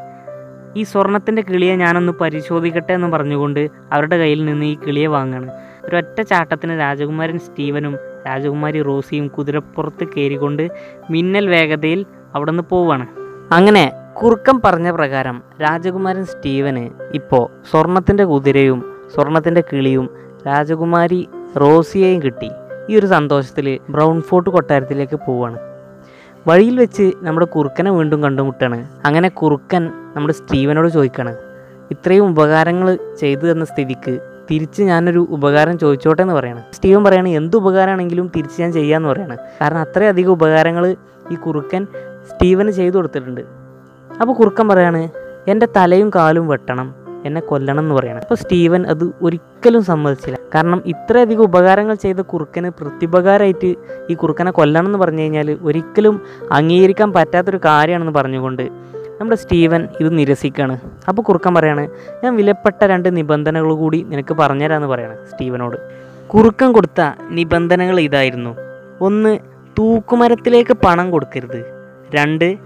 ഈ 0.77 0.83
സ്വർണത്തിന്റെ 0.83 1.41
കിളിയെ 1.41 1.75
ഞാനൊന്ന് 1.75 2.13
പരിശോധിക്കട്ടെ 2.21 2.93
എന്ന് 2.93 3.07
പറഞ്ഞുകൊണ്ട് 3.07 3.69
അവരുടെ 3.93 4.17
കയ്യിൽ 4.17 4.45
നിന്ന് 4.45 4.65
ഈ 4.65 4.75
കിളിയെ 4.75 5.07
വാങ്ങാണ് 5.07 5.51
ഒരൊറ്റ 5.87 6.21
ചാട്ടത്തിന് 6.21 6.79
രാജകുമാരൻ 6.79 7.39
സ്റ്റീവനും 7.39 7.97
രാജകുമാരി 8.27 8.81
റോസിയും 8.81 9.27
കുതിരപ്പുറത്ത് 9.27 10.07
കയറിക്കൊണ്ട് 10.07 10.71
മിന്നൽ 11.09 11.49
വേഗതയിൽ 11.49 12.05
അവിടെ 12.35 12.51
നിന്ന് 12.51 12.63
പോവാണ്. 12.69 13.07
അങ്ങനെ 13.53 13.91
കുറുക്കം 14.23 14.61
പറഞ്ഞ 14.65 14.91
പ്രകാരം 14.91 15.41
രാജകുമാരൻ 15.61 16.25
സ്റ്റീവന് 16.25 16.89
ഇപ്പോൾ 17.13 17.49
സ്വർണത്തിന്റെ 17.71 18.23
കുതിരയും 18.23 18.85
സ്വർണത്തിന്റെ 19.15 19.63
കിളിയും 19.73 20.09
രാജകുമാരി 20.47 21.27
റോസിയെയും 21.57 22.21
കിട്ടി. 22.21 22.49
ഈ 22.89 22.99
ഒരു 22.99 23.05
സന്തോഷത്തിൽ 23.05 23.79
ബ്രൗൺ 23.89 24.21
ഫോർട്ട് 24.21 24.49
കൊട്ടാരത്തിലേക്ക് 24.49 25.19
പോവുകയാണ് 25.27 25.59
വഴിയിൽ 26.47 26.79
വെച്ച് 26.79 27.11
നമ്മുടെ 27.21 27.45
കുറുക്കനെ 27.45 27.91
വീണ്ടും 27.91 28.23
കണ്ടുമുട്ടാണ്. 28.23 28.87
അങ്ങനെ 29.05 29.29
കുറുക്കൻ 29.29 29.91
നമ്മുടെ 30.15 30.33
സ്റ്റീവനോട് 30.33 30.89
ചോദിക്കാണ് 30.89 31.35
ഇത്രയും 31.91 32.29
ഉപകാരങ്ങൾ 32.29 32.97
ചെയ്തു 33.19 33.51
തന്ന 33.51 33.65
സ്ഥിതിക്ക് 33.65 34.19
തിരിച്ച് 34.51 34.81
ഞാനൊരു 34.81 35.27
ഉപകാരം 35.29 35.79
ചോദിച്ചോട്ടെ 35.79 36.21
എന്ന് 36.21 36.33
പറയാണ്. 36.33 36.63
സ്റ്റീവൻ 36.73 37.03
പറയാണ് 37.03 37.29
എന്ത് 37.29 37.57
ഉപകാരമാണെങ്കിലും 37.57 38.31
തിരിച്ച് 38.35 38.61
ഞാൻ 38.61 38.71
ചെയ്യാമെന്ന് 38.71 39.09
പറയാണ്. 39.09 39.37
കാരണം 39.61 39.79
അത്രയധികം 39.79 40.31
ഉപകാരങ്ങൾ 40.31 40.95
ഈ 41.31 41.35
കുറുക്കൻ 41.35 41.87
സ്റ്റീവന് 42.29 42.71
ചെയ്തു 42.71 42.95
കൊടുത്തിട്ടുണ്ട്. 42.95 43.41
അപ്പോൾ 44.21 44.33
കുറുക്കൻ 44.33 44.67
പറയാണ് 44.67 45.09
എന്റെ 45.47 45.67
തലയും 45.77 46.09
കാലും 46.15 46.47
വെട്ടണം 46.47 47.07
എന്നെ 47.25 47.41
കൊല്ലണം 47.41 47.79
എന്ന് 47.79 47.95
പറയണം. 47.95 48.19
അപ്പോൾ 48.19 48.35
സ്റ്റീവൻ 48.35 48.85
അത് 48.85 49.11
ഒരിക്കലും 49.21 49.83
സമ്മതിച്ചില്ല. 49.83 50.37
കാരണം 50.55 50.83
ഇത്രയധികം 50.85 51.43
ഉപകാരങ്ങൾ 51.43 51.95
ചെയ്ത 51.95 52.19
കുറുക്കന് 52.21 52.69
പ്രത്യുപകാരമായിട്ട് 52.69 53.75
ഈ 54.09 54.13
കുറുക്കനെ 54.13 54.51
കൊല്ലണം 54.51 54.85
എന്ന് 54.85 54.99
പറഞ്ഞു 54.99 55.21
കഴിഞ്ഞാൽ 55.21 55.57
ഒരിക്കലും 55.61 56.21
അംഗീകരിക്കാൻ 56.51 57.13
പറ്റാത്തൊരു 57.13 57.59
കാര്യമാണെന്ന് 57.65 58.13
പറഞ്ഞുകൊണ്ട് 58.13 58.69
നമ്മുടെ 59.19 59.37
സ്റ്റീവൻ 59.37 59.87
ഇത് 59.99 60.17
നിരസിക്കുകയാണ് 60.17 60.79
അപ്പോൾ 61.07 61.21
കുറുക്കൻ 61.21 61.55
പറയാണ് 61.55 61.89
ഞാൻ 62.23 62.35
വിലപ്പെട്ട 62.35 62.85
രണ്ട് 62.85 63.17
നിബന്ധനകൾ 63.17 63.73
കൂടി 63.73 64.03
നിനക്ക് 64.03 64.33
പറഞ്ഞുതരാമെന്ന് 64.33 64.87
പറയാണ് 64.87 65.27
സ്റ്റീവനോട്. 65.27 65.77
കുറുക്കൻ 66.27 66.71
കൊടുത്ത 66.71 67.01
നിബന്ധനകൾ 67.29 67.99
ഇതായിരുന്നു. 67.99 68.57
ഒന്ന് 69.01 69.39
തൂക്കുമരത്തിലേക്ക് 69.79 70.77
പണം 70.85 71.11
കൊടുക്കരുത്. 71.11 71.65
രണ്ട് 72.15 72.57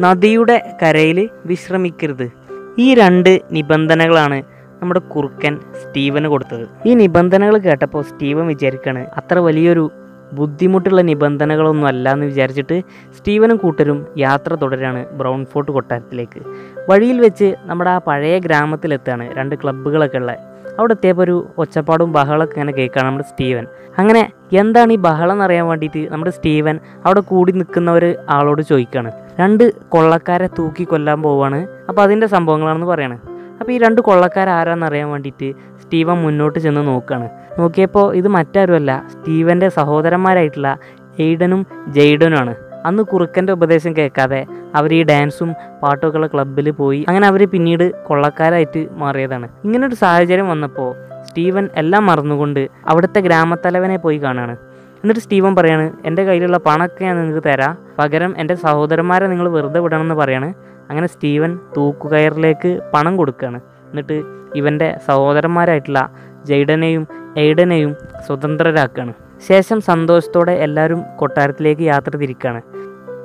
നദിയുടെ 0.00 0.76
കരയിൽ 0.82 1.28
വിശ്രമിക്കരുത്. 1.46 2.30
ഈ 2.78 2.94
രണ്ട് 2.94 3.40
നിബന്ധനകളാണ് 3.52 4.42
നമ്മുടെ 4.82 5.00
കുറുക്കൻ 5.00 5.58
സ്റ്റീവന് 5.82 6.24
കൊടുത്തത്. 6.24 6.68
ഈ 6.86 6.94
നിബന്ധനകൾ 6.94 7.58
കേട്ടപ്പോൾ 7.58 8.02
സ്റ്റീവൻ 8.02 8.46
വിചാരിക്കുകയാണ് 8.46 9.06
അത്ര 9.16 9.38
വലിയൊരു 9.38 9.90
ബുദ്ധിമുട്ടുള്ള 10.32 11.00
നിബന്ധനകളൊന്നും 11.00 11.88
അല്ല 11.88 12.12
എന്ന് 12.12 12.26
വിചാരിച്ചിട്ട് 12.26 12.82
സ്റ്റീവനും 13.18 13.56
കൂട്ടരും 13.56 14.06
യാത്ര 14.18 14.54
തുടരാണ് 14.54 15.06
ബ്രൗൺ 15.06 15.44
ഫോർട്ട് 15.44 15.72
കൊട്ടാരത്തിലേക്ക്. 15.72 16.42
വഴിയിൽ 16.90 17.20
വെച്ച് 17.20 17.54
നമ്മുടെ 17.64 17.90
ആ 17.90 17.98
പഴയ 17.98 18.38
ഗ്രാമത്തിലെത്താണ് 18.38 19.34
രണ്ട് 19.34 19.54
ക്ലബ്ബുകളൊക്കെ 19.54 20.18
ഉള്ളത് 20.18 20.38
അവിടെ 20.78 20.92
എത്തിയപ്പോൾ 20.92 21.22
ഒരു 21.22 21.46
ഒച്ചപ്പാടും 21.58 22.12
ബഹളമൊക്കെ 22.12 22.54
ഇങ്ങനെ 22.54 22.72
കേൾക്കുകയാണ് 22.72 23.08
നമ്മുടെ 23.08 23.24
സ്റ്റീവൻ. 23.24 23.66
അങ്ങനെ 23.98 24.32
എന്താണ് 24.52 24.92
ഈ 24.92 24.96
ബഹളം 24.96 25.32
എന്നറിയാൻ 25.32 25.66
വേണ്ടിയിട്ട് 25.66 26.12
നമ്മുടെ 26.12 26.30
സ്റ്റീവൻ 26.30 26.80
അവിടെ 27.04 27.20
കൂടി 27.20 27.52
നിൽക്കുന്ന 27.52 27.90
ഒരു 27.90 28.14
ആളോട് 28.30 28.62
ചോദിക്കുകയാണ് 28.62 29.12
രണ്ട് 29.40 29.74
കൊള്ളക്കാരെ 29.88 30.46
തൂക്കി 30.46 30.84
കൊല്ലാൻ 30.84 31.22
പോവാണ്. 31.22 31.66
അപ്പോൾ 31.88 32.02
അതിന്റെ 32.02 32.26
സംഭവങ്ങളാണെന്ന് 32.26 32.86
പറയാണ്. 32.86 33.37
അപ്പോൾ 33.60 33.72
ഈ 33.72 33.78
രണ്ട് 33.78 34.00
കൊള്ളക്കാർ 34.00 34.48
ആരാന്ന് 34.48 34.86
അറിയാൻ 34.86 35.08
വേണ്ടിയിട്ട് 35.10 35.54
സ്റ്റീവൻ 35.82 36.16
മുന്നോട്ട് 36.18 36.58
ചെന്ന് 36.58 36.80
നോക്കുകയാണ് 36.80 37.28
നോക്കിയപ്പോൾ 37.58 38.14
ഇത് 38.14 38.28
മറ്റാരുമല്ല 38.28 39.04
സ്റ്റീവന്റെ 39.08 39.68
സഹോദരന്മാരായിട്ടുള്ള 39.68 40.78
എയ്ഡനും 41.18 41.66
ജെയ്ഡനുമാണ്. 41.88 42.54
അന്ന് 42.84 43.02
കുറുക്കന്റെ 43.02 43.52
ഉപദേശം 43.52 43.96
കേൾക്കാതെ 43.96 44.46
അവർ 44.74 44.94
ഈ 44.94 45.02
ഡാൻസും 45.02 45.54
പാട്ടുമൊക്കെയുള്ള 45.82 46.26
ക്ലബ്ബിൽ 46.26 46.70
പോയി 46.70 47.04
അങ്ങനെ 47.08 47.26
അവർ 47.26 47.48
പിന്നീട് 47.48 48.04
കൊള്ളക്കാരായിട്ട് 48.04 48.88
മാറിയതാണ്. 48.92 49.48
ഇങ്ങനൊരു 49.64 49.94
സാഹചര്യം 49.94 50.48
വന്നപ്പോൾ 50.48 50.94
സ്റ്റീവൻ 51.24 51.68
എല്ലാം 51.74 52.06
മറന്നുകൊണ്ട് 52.06 52.68
അവിടുത്തെ 52.88 53.20
ഗ്രാമത്തലവനെ 53.20 53.96
പോയി 53.96 54.18
കാണുകയാണ് 54.18 54.56
എന്നിട്ട് 55.02 55.20
സ്റ്റീവൻ 55.20 55.56
പറയാണ് 55.56 55.92
എന്റെ 56.04 56.24
കയ്യിലുള്ള 56.24 56.56
പണമൊക്കെ 56.56 57.04
ഞാൻ 57.04 57.16
നിങ്ങൾക്ക് 57.16 57.48
തരാം. 57.48 57.78
പകരം 57.98 58.34
എന്റെ 58.38 58.54
സഹോദരന്മാരെ 58.54 59.26
നിങ്ങൾ 59.26 59.48
വെറുതെ 59.48 59.80
വിടണമെന്ന് 59.80 60.14
പറയാണ്. 60.14 60.54
അങ്ങനെ 60.90 61.06
സ്റ്റീവൻ 61.06 61.58
തൂക്കുകയറിലേക്ക് 61.76 62.80
പണം 62.94 63.16
കൊടുക്കുകയാണ്. 63.16 63.60
എന്നിട്ട് 63.90 64.22
ഇവന്റെ 64.54 64.98
സഹോദരന്മാരായിട്ടുള്ള 65.08 66.10
ജൈഡനെയും 66.44 67.06
എയ്ഡനെയും 67.36 67.96
സ്വതന്ത്രരാക്കുകയാണ്. 68.26 69.12
ശേഷം 69.48 69.80
സന്തോഷത്തോടെ 69.80 70.52
എല്ലാവരും 70.52 71.04
കൊട്ടാരത്തിലേക്ക് 71.16 71.82
യാത്ര 71.82 72.16
തിരിക്കുകയാണ്. 72.16 72.62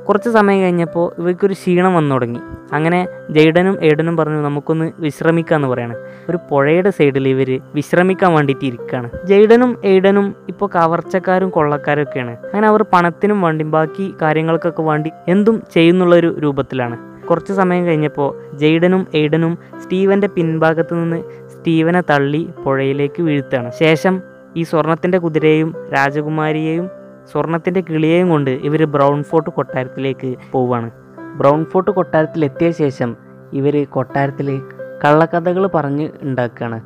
കുറച്ച് 0.07 0.29
സമയം 0.29 0.61
കഴിഞ്ഞപ്പോൾ 0.61 1.21
ഇവർക്കൊരു 1.21 1.53
ക്ഷീണം 1.53 1.95
വന്നു 1.95 2.15
തുടങ്ങി. 2.15 2.39
അങ്ങനെ 2.73 3.07
ജൈഡനും 3.29 3.77
എയ്ഡനും 3.81 4.17
പറഞ്ഞു 4.17 4.41
നമുക്കൊന്ന് 4.41 4.91
വിശ്രമിക്കാമെന്ന് 4.99 5.67
പറയാണ്. 5.67 5.95
ഒരു 6.29 6.39
പുഴയുടെ 6.51 6.89
സൈഡിൽ 6.89 7.27
ഇവർ 7.27 7.61
വിശ്രമിക്കാൻ 7.75 8.33
വേണ്ടിയിട്ട് 8.33 8.65
ഇരിക്കുകയാണ്. 8.65 9.09
ജൈഡനും 9.25 9.77
എയ്ഡനും 9.83 10.35
ഇപ്പോൾ 10.49 10.69
കവർച്ചക്കാരും 10.75 11.49
കൊള്ളക്കാരും 11.49 12.03
ഒക്കെയാണ് 12.03 12.31
അങ്ങനെ 12.31 12.67
അവർ 12.67 12.85
പണത്തിനും 12.93 13.41
വേണ്ടി 13.41 13.65
ബാക്കി 13.65 14.15
കാര്യങ്ങൾക്കൊക്കെ 14.21 14.81
വേണ്ടി 14.81 15.11
എന്തും 15.27 15.63
ചെയ്യുന്നുള്ളൊരു 15.73 16.39
രൂപത്തിലാണ്. 16.39 17.12
കുറച്ച് 17.29 17.53
സമയം 17.53 17.85
കഴിഞ്ഞപ്പോൾ 17.85 18.57
ജെയ്ഡനും 18.57 19.07
എയ്ഡനും 19.13 19.57
സ്റ്റീവന്റെ 19.83 20.27
പിൻഭാഗത്ത് 20.27 20.93
നിന്ന് 20.93 21.23
സ്റ്റീവനെ 21.49 22.01
തള്ളി 22.01 22.49
പുഴയിലേക്ക് 22.65 23.23
വീഴ്ത്തുകയാണ്. 23.23 23.71
ശേഷം 23.79 24.21
ഈ 24.57 24.63
സ്വർണത്തിന്റെ 24.63 25.17
കുതിരയെയും 25.17 25.75
രാജകുമാരിയെയും 25.93 26.89
സ്വർണത്തിന്റെ 27.31 27.81
കിളിയെയും 27.81 28.29
കൊണ്ട് 28.29 28.49
ഇവർ 28.49 28.85
ബ്രൗൺ 28.85 29.23
ഫോർട്ട് 29.23 29.49
കൊട്ടാരത്തിലേക്ക് 29.49 30.35
പോവുകയാണ്. 30.51 30.91
ബ്രൗൺ 31.35 31.65
ഫോർട്ട് 31.65 31.91
കൊട്ടാരത്തിലെത്തിയ 31.91 32.71
ശേഷം 32.71 33.15
ഇവർ 33.53 33.85
കൊട്ടാരത്തിൽ 33.89 34.61
കള്ളക്കഥകൾ 35.05 35.67
പറഞ്ഞ് 35.67 36.09
ഉണ്ടാക്കുകയാണ്. 36.21 36.81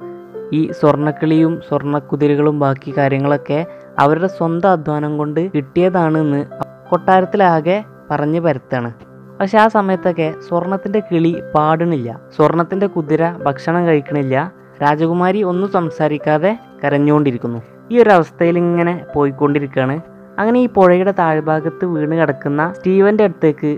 ഈ 0.53 0.71
സ്വർണക്കിളിയും 0.71 1.61
സ്വർണക്കുതിരകളും 1.69 2.59
ബാക്കി 2.59 2.97
കാര്യങ്ങളൊക്കെ 2.97 3.65
അവരുടെ 3.99 4.27
സ്വന്തം 4.27 4.69
അധ്വാനം 4.69 5.17
കൊണ്ട് 5.17 5.51
കിട്ടിയതാണെന്ന് 5.51 6.45
കൊട്ടാരത്തിലാകെ 6.89 7.83
പറഞ്ഞു 8.11 8.39
പരത്താണ് 8.39 9.06
പക്ഷെ 9.39 9.57
ആ 9.57 9.67
സമയത്തൊക്കെ 9.67 10.33
സ്വർണത്തിന്റെ 10.47 10.99
കിളി 10.99 11.41
പാടണില്ല 11.55 12.19
സ്വർണത്തിന്റെ 12.35 12.87
കുതിര 12.87 13.31
ഭക്ഷണം 13.31 13.87
കഴിക്കണില്ല. 13.87 14.51
രാജകുമാരി 14.83 15.43
ഒന്നും 15.43 15.71
സംസാരിക്കാതെ 15.71 16.59
കരഞ്ഞുകൊണ്ടിരിക്കുന്നു. 16.83 17.61
ഈ 17.91 18.01
ഒരു 18.01 18.09
അവസ്ഥയിൽ 18.09 18.57
ഇങ്ങനെ 18.57 19.05
പോയിക്കൊണ്ടിരിക്കുകയാണ്. 19.15 20.01
അങ്ങനെ 20.39 20.59
ഈ 20.59 20.67
പുഴയുടെ 20.67 21.11
താഴ്ഭാഗത്ത് 21.11 21.85
വീണ് 21.85 22.11
കിടക്കുന്ന 22.11 22.73
സ്റ്റീവന്റെ 22.77 23.23
അടുത്തേക്ക് 23.23 23.77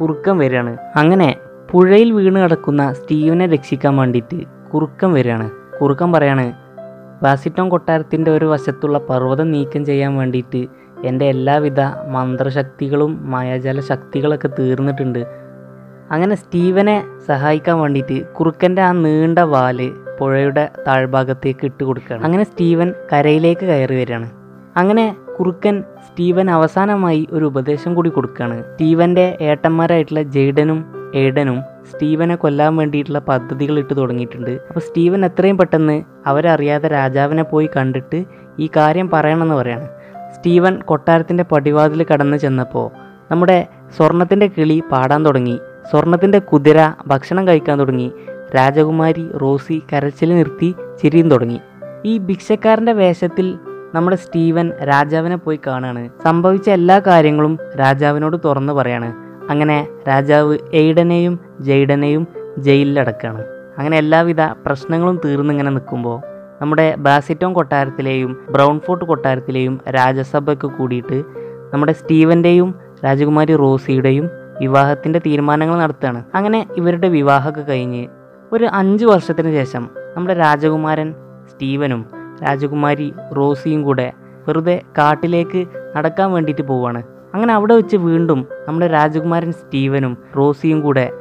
കുറുക്കം 0.00 0.38
വരികയാണ്. 0.38 0.76
അങ്ങനെ 0.96 1.36
പുഴയിൽ 1.70 2.12
വീണ് 2.12 2.38
കിടക്കുന്ന 2.38 2.92
സ്റ്റീവനെ 2.92 3.46
രക്ഷിക്കാൻ 3.46 3.96
വേണ്ടിയിട്ട് 3.96 4.44
കുറുക്കം 4.74 5.12
വരികയാണ്. 5.12 5.50
കുറുക്കം 5.82 6.12
പറയാണ് 6.12 6.52
വാസിറ്റോൺ 7.22 7.68
കൊട്ടാരത്തിന്റെ 7.68 8.30
ഒരു 8.30 8.44
വശത്തുള്ള 8.44 8.98
പർവതം 8.98 9.50
നീക്കം 9.50 9.84
ചെയ്യാൻ 9.84 10.16
വേണ്ടിയിട്ട് 10.16 10.79
എന്റെ 11.04 11.26
എല്ലാവിധ 11.26 11.80
മന്ത്രശക്തികളും 12.08 13.30
മായാജാല 13.30 13.80
ശക്തികളൊക്കെ 13.80 14.48
തീർന്നിട്ടുണ്ട്. 14.58 15.26
അങ്ങനെ 16.10 16.34
സ്റ്റീവനെ 16.34 17.04
സഹായിക്കാൻ 17.28 17.80
വേണ്ടിയിട്ട് 17.80 18.32
കുറുക്കന്റെ 18.32 18.82
ആ 18.82 18.92
നീണ്ട 18.92 19.38
വാൽ 19.38 19.92
പുഴയുടെ 20.18 20.70
താഴ്ഭാഗത്തേക്ക് 20.86 21.64
ഇട്ട് 21.64 21.84
കൊടുക്കുകയാണ്. 21.84 22.24
അങ്ങനെ 22.24 22.44
സ്റ്റീവൻ 22.44 22.94
കരയിലേക്ക് 23.12 23.60
കയറി 23.60 23.96
വരികയാണ്. 23.96 24.30
അങ്ങനെ 24.76 25.16
കുറുക്കൻ 25.38 25.84
സ്റ്റീവൻ 26.06 26.50
അവസാനമായി 26.50 27.28
ഒരു 27.32 27.44
ഉപദേശം 27.44 27.94
കൂടി 27.94 28.08
കൊടുക്കുകയാണ്. 28.08 28.62
സ്റ്റീവന്റെ 28.62 29.38
ഏട്ടന്മാരായിട്ടുള്ള 29.40 30.22
ജെയ്ഡനും 30.22 30.84
എയ്ഡനും 31.14 31.62
സ്റ്റീവനെ 31.90 32.34
കൊല്ലാൻ 32.34 32.76
വേണ്ടിയിട്ടുള്ള 32.76 33.18
പദ്ധതികൾ 33.18 33.78
ഇട്ട് 33.78 33.94
തുടങ്ങിയിട്ടുണ്ട്. 33.96 34.50
അപ്പോൾ 34.50 34.80
സ്റ്റീവൻ 34.80 35.24
എത്രയും 35.24 35.58
പെട്ടെന്ന് 35.58 36.02
അവരറിയാതെ 36.26 36.88
രാജാവിനെ 36.88 37.42
പോയി 37.42 37.70
കണ്ടിട്ട് 37.76 38.24
ഈ 38.58 38.70
കാര്യം 38.76 39.10
പറയണമെന്ന് 39.10 39.54
പറയാണ്. 39.54 39.99
സ്റ്റീവൻ 40.40 40.78
കൊട്ടാരത്തിന്റെ 40.78 41.44
പടിവാതിൽ 41.44 42.06
കടന്നു 42.12 42.36
ചെന്നപ്പോൾ 42.36 42.90
നമ്മുടെ 43.30 43.66
സ്വർണത്തിന്റെ 43.96 44.50
കിളി 44.58 44.82
പാടാൻ 44.92 45.26
തുടങ്ങി. 45.26 45.60
സ്വർണത്തിന്റെ 45.90 46.38
കുതിര 46.38 46.92
ഭക്ഷണം 47.06 47.48
കഴിക്കാൻ 47.48 47.80
തുടങ്ങി. 47.80 48.12
രാജകുമാരി 48.56 49.28
റോസി 49.36 49.82
കരച്ചിൽ 49.92 50.34
നിർത്തി 50.34 50.74
ചിരിയും 51.02 51.30
തുടങ്ങി. 51.30 51.60
ഈ 52.04 52.18
ഭിക്ഷക്കാരന്റെ 52.18 52.92
വേഷത്തിൽ 52.92 53.58
നമ്മുടെ 53.94 54.16
സ്റ്റീവൻ 54.16 54.72
രാജാവിനെ 54.72 55.36
പോയി 55.36 55.60
കാണുകയാണ് 55.66 56.08
സംഭവിച്ച 56.24 56.70
എല്ലാ 56.70 56.98
കാര്യങ്ങളും 56.98 57.58
രാജാവിനോട് 57.80 58.36
തുറന്നു 58.44 58.72
പറയാണ്. 58.72 59.14
അങ്ങനെ 59.50 59.88
രാജാവ് 60.08 60.58
എയ്ഡനെയും 60.72 61.38
ജെയ്ഡനെയും 61.60 62.26
ജയിലിലടക്കാണ്. 62.58 63.44
അങ്ങനെ 63.78 63.98
എല്ലാവിധ 63.98 64.40
പ്രശ്നങ്ങളും 64.40 65.20
തീർന്നിങ്ങനെ 65.24 65.70
നിൽക്കുമ്പോൾ 65.70 66.29
നമ്മുടെ 66.60 66.94
ബാസിറ്റോൺ 66.98 67.52
കൊട്ടാരത്തിലെയും 67.52 68.36
ബ്രൗൺ 68.50 68.80
ഫോർട്ട് 68.80 69.04
കൊട്ടാരത്തിലെയും 69.04 69.80
രാജസഭയ്ക്ക് 69.90 70.68
കൂടിയിട്ട് 70.68 71.18
നമ്മുടെ 71.72 71.92
സ്റ്റീവന്റെയും 71.92 72.74
രാജകുമാരി 73.04 73.56
റോസിയുടെയും 73.56 74.30
വിവാഹത്തിന്റെ 74.60 75.18
തീരുമാനങ്ങൾ 75.26 75.78
നടത്തുകയാണ്. 75.78 76.24
അങ്ങനെ 76.34 76.66
ഇവരുടെ 76.76 77.08
വിവാഹമൊക്കെ 77.08 77.60
കഴിഞ്ഞ് 77.60 78.08
ഒരു 78.52 78.64
അഞ്ച് 78.72 79.04
വർഷത്തിന് 79.04 79.52
ശേഷം 79.52 79.88
നമ്മുടെ 80.16 80.34
രാജകുമാരൻ 80.34 81.14
സ്റ്റീവനും 81.50 82.06
രാജകുമാരി 82.42 83.12
റോസിയും 83.36 83.82
കൂടെ 83.82 84.12
വെറുതെ 84.48 84.82
കാട്ടിലേക്ക് 84.98 85.66
നടക്കാൻ 85.96 86.32
വേണ്ടിയിട്ട് 86.32 86.62
പോവാണ് 86.62 87.02
അങ്ങനെ 87.34 87.52
അവിടെ 87.52 87.74
വെച്ച് 87.74 87.96
വീണ്ടും 87.96 88.46
നമ്മുടെ 88.68 88.86
രാജകുമാരൻ 88.86 89.52
സ്റ്റീവനും 89.52 90.16
റോസിയും 90.36 90.80
കൂടെ 90.80 91.12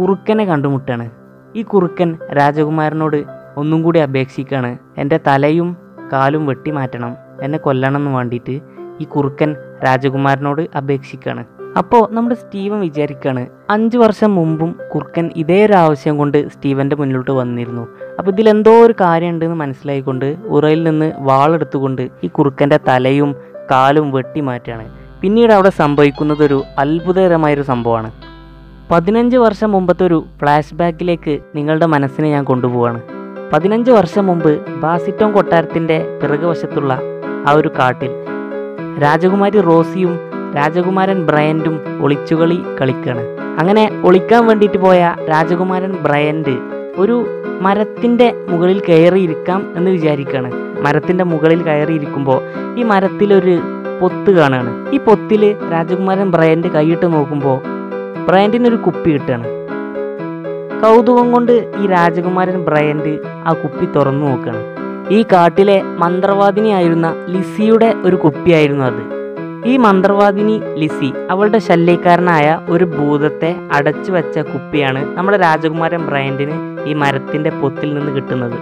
കുറുക്കനെ 0.00 0.44
കണ്ടുമുട്ടാണ് 0.44 1.10
ഈ 1.54 1.62
കുറുക്കൻ 1.62 2.18
രാജകുമാരനോട് 2.32 3.24
ഒന്നും 3.56 3.82
കൂടി 3.82 3.98
അപേക്ഷിക്കുകയാണ് 3.98 4.78
എന്റെ 4.98 5.20
തലയും 5.26 5.76
കാലും 6.12 6.46
വെട്ടി 6.46 6.70
മാറ്റണം 6.70 7.16
എന്നെ 7.42 7.58
കൊല്ലണം 7.58 7.96
എന്ന് 7.96 8.10
വേണ്ടിയിട്ട് 8.10 8.60
ഈ 9.00 9.04
കുറുക്കൻ 9.04 9.56
രാജകുമാരനോട് 9.84 10.68
അപേക്ഷിക്കുകയാണ് 10.76 11.44
അപ്പോൾ 11.76 12.08
നമ്മുടെ 12.14 12.34
സ്റ്റീവൻ 12.34 12.80
വിചാരിക്കുകയാണ് 12.80 13.46
അഞ്ച് 13.70 13.96
വർഷം 13.96 14.34
മുമ്പും 14.34 14.76
കുറുക്കൻ 14.94 15.30
ഇതേ 15.36 15.66
ഒരു 15.66 15.72
ആവശ്യം 15.72 16.18
കൊണ്ട് 16.18 16.50
സ്റ്റീവന്റെ 16.50 16.96
മുന്നിലോട്ട് 16.96 17.30
വന്നിരുന്നു. 17.30 17.88
അപ്പോൾ 18.18 18.30
ഇതിലെന്തോ 18.30 18.86
ഒരു 18.86 18.94
കാര്യമുണ്ടെന്ന് 19.00 19.56
മനസ്സിലായിക്കൊണ്ട് 19.56 20.36
ഉറയിൽ 20.46 20.82
നിന്ന് 20.82 21.12
വാളെടുത്തുകൊണ്ട് 21.18 22.10
ഈ 22.24 22.28
കുറുക്കന്റെ 22.28 22.78
തലയും 22.88 23.34
കാലും 23.70 24.10
വെട്ടി 24.10 24.40
മാറ്റുകയാണ് 24.40 24.86
പിന്നീട് 25.20 25.52
അവിടെ 25.52 25.70
സംഭവിക്കുന്നത് 25.70 26.44
ഒരു 26.44 26.62
അത്ഭുതകരമായൊരു 26.78 27.62
സംഭവമാണ്. 27.62 28.12
പതിനഞ്ച് 28.90 29.36
വർഷം 29.36 29.72
മുമ്പത്തെ 29.72 30.04
ഒരു 30.04 30.24
ഫ്ലാഷ് 30.40 30.74
ബാക്കിലേക്ക് 30.74 31.38
നിങ്ങളുടെ 31.54 31.86
മനസ്സിനെ 31.86 32.30
ഞാൻ 32.30 32.44
കൊണ്ടുപോവാണ്. 32.44 33.13
പതിനഞ്ച് 33.52 33.90
വർഷം 33.90 34.26
മുമ്പ് 34.26 34.52
ബാസിറ്റോം 34.82 35.32
കൊട്ടാരത്തിന്റെ 35.32 35.98
പിറകുവശത്തുള്ള 36.20 36.92
ആ 37.46 37.52
ഒരു 37.52 37.70
കാട്ടിൽ 37.78 38.12
രാജകുമാരി 39.02 39.60
റോസിയും 39.60 40.12
രാജകുമാരൻ 40.56 41.26
ബ്രയന്റും 41.26 41.76
ഒളിച്ചുകളി 42.00 42.58
കളിക്കുകയാണ് 42.80 43.24
അങ്ങനെ 43.58 43.84
ഒളിക്കാൻ 44.04 44.46
വേണ്ടിയിട്ട് 44.46 44.78
പോയ 44.78 45.00
രാജകുമാരൻ 45.28 45.92
ബ്രയന്റ് 46.02 46.54
ഒരു 46.98 47.16
മരത്തിന്റെ 47.60 48.28
മുകളിൽ 48.48 48.78
കയറിയിരിക്കാം 48.88 49.60
എന്ന് 49.76 49.90
വിചാരിക്കുകയാണ് 49.90 50.50
മരത്തിന്റെ 50.82 51.24
മുകളിൽ 51.24 51.62
കയറിയിരിക്കുമ്പോൾ 51.62 52.40
ഈ 52.78 52.82
മരത്തിലൊരു 52.82 53.54
പൊത്ത് 54.00 54.30
കാണുകയാണ് 54.30 54.72
ഈ 54.94 54.98
പൊത്തിൽ 54.98 55.42
രാജകുമാരൻ 55.72 56.30
ബ്രയന്റ് 56.30 56.68
കൈയിട്ട് 56.68 57.06
നോക്കുമ്പോൾ 57.06 57.58
ബ്രയന്റിനൊരു 58.28 58.76
കുപ്പി 58.76 59.10
കിട്ടുകയാണ്. 59.10 59.46
കൗതുകം 60.84 61.32
കൊണ്ട് 61.32 61.52
ഈ 61.82 61.86
രാജകുമാരൻ 61.86 62.64
ബ്രയൻഡ് 62.64 63.18
ആ 63.26 63.52
കുപ്പി 63.52 63.86
തുറന്നു 63.96 64.26
നോക്കുകയാണ് 64.26 64.62
ഈ 65.14 65.22
കാട്ടിലെ 65.22 65.82
മന്ത്രവാദിനിയായിരുന്ന 65.82 67.14
ലിസിയുടെ 67.28 67.94
ഒരു 68.04 68.16
കുപ്പിയായിരുന്നു 68.16 68.84
അത്. 68.84 69.02
ഈ 69.66 69.76
മന്ത്രവാദിനി 69.76 70.62
ലിസി 70.74 71.12
അവളുടെ 71.30 71.58
ശല്യക്കാരനായ 71.58 72.60
ഒരു 72.68 72.84
ഭൂതത്തെ 72.84 73.56
അടച്ചു 73.72 74.12
വെച്ച 74.12 74.38
കുപ്പിയാണ് 74.38 75.16
നമ്മുടെ 75.16 75.36
രാജകുമാരൻ 75.36 76.06
ബ്രയന്റിന് 76.06 76.86
ഈ 76.86 76.94
മരത്തിന്റെ 76.94 77.50
പൊത്തിൽ 77.50 77.94
നിന്ന് 77.94 78.12
കിട്ടുന്നത്. 78.12 78.58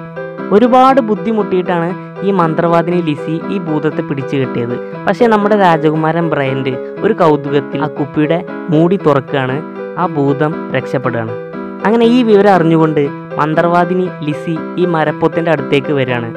ഒരുപാട് 0.53 1.01
ബുദ്ധിമുട്ടിയിട്ടാണ് 1.01 1.91
ഈ 2.27 2.31
മന്ത്രവാദിനി 2.31 3.03
ലിസി 3.03 3.41
ഈ 3.51 3.59
ഭൂതത്തെ 3.59 4.03
പിടിച്ചു 4.03 4.37
കിട്ടിയത്. 4.37 5.05
പക്ഷേ 5.07 5.27
നമ്മുടെ 5.27 5.57
രാജകുമാരൻ 5.57 6.31
ബ്രയന്റ് 6.31 6.71
ഒരു 7.01 7.13
കൗതുകത്തിൽ 7.13 7.83
ആ 7.83 7.87
കുപ്പിയുടെ 7.87 8.45
മൂടി 8.71 8.97
തുറക്കുകയാണ്. 8.97 9.63
ആ 9.99 10.07
ഭൂതം 10.07 10.73
രക്ഷപ്പെടുകയാണ്. 10.73 11.52
അങ്ങനെ 11.87 12.05
ഈ 12.05 12.23
വിവരം 12.23 12.53
അറിഞ്ഞുകൊണ്ട് 12.53 13.09
മന്ത്രവാദിനി 13.39 14.09
ലിസി 14.23 14.59
ഈ 14.79 14.87
മരപ്പൊത്തിന്റെ 14.87 15.51
അടുത്തേക്ക് 15.51 15.93
വരികയാണ്. 15.93 16.35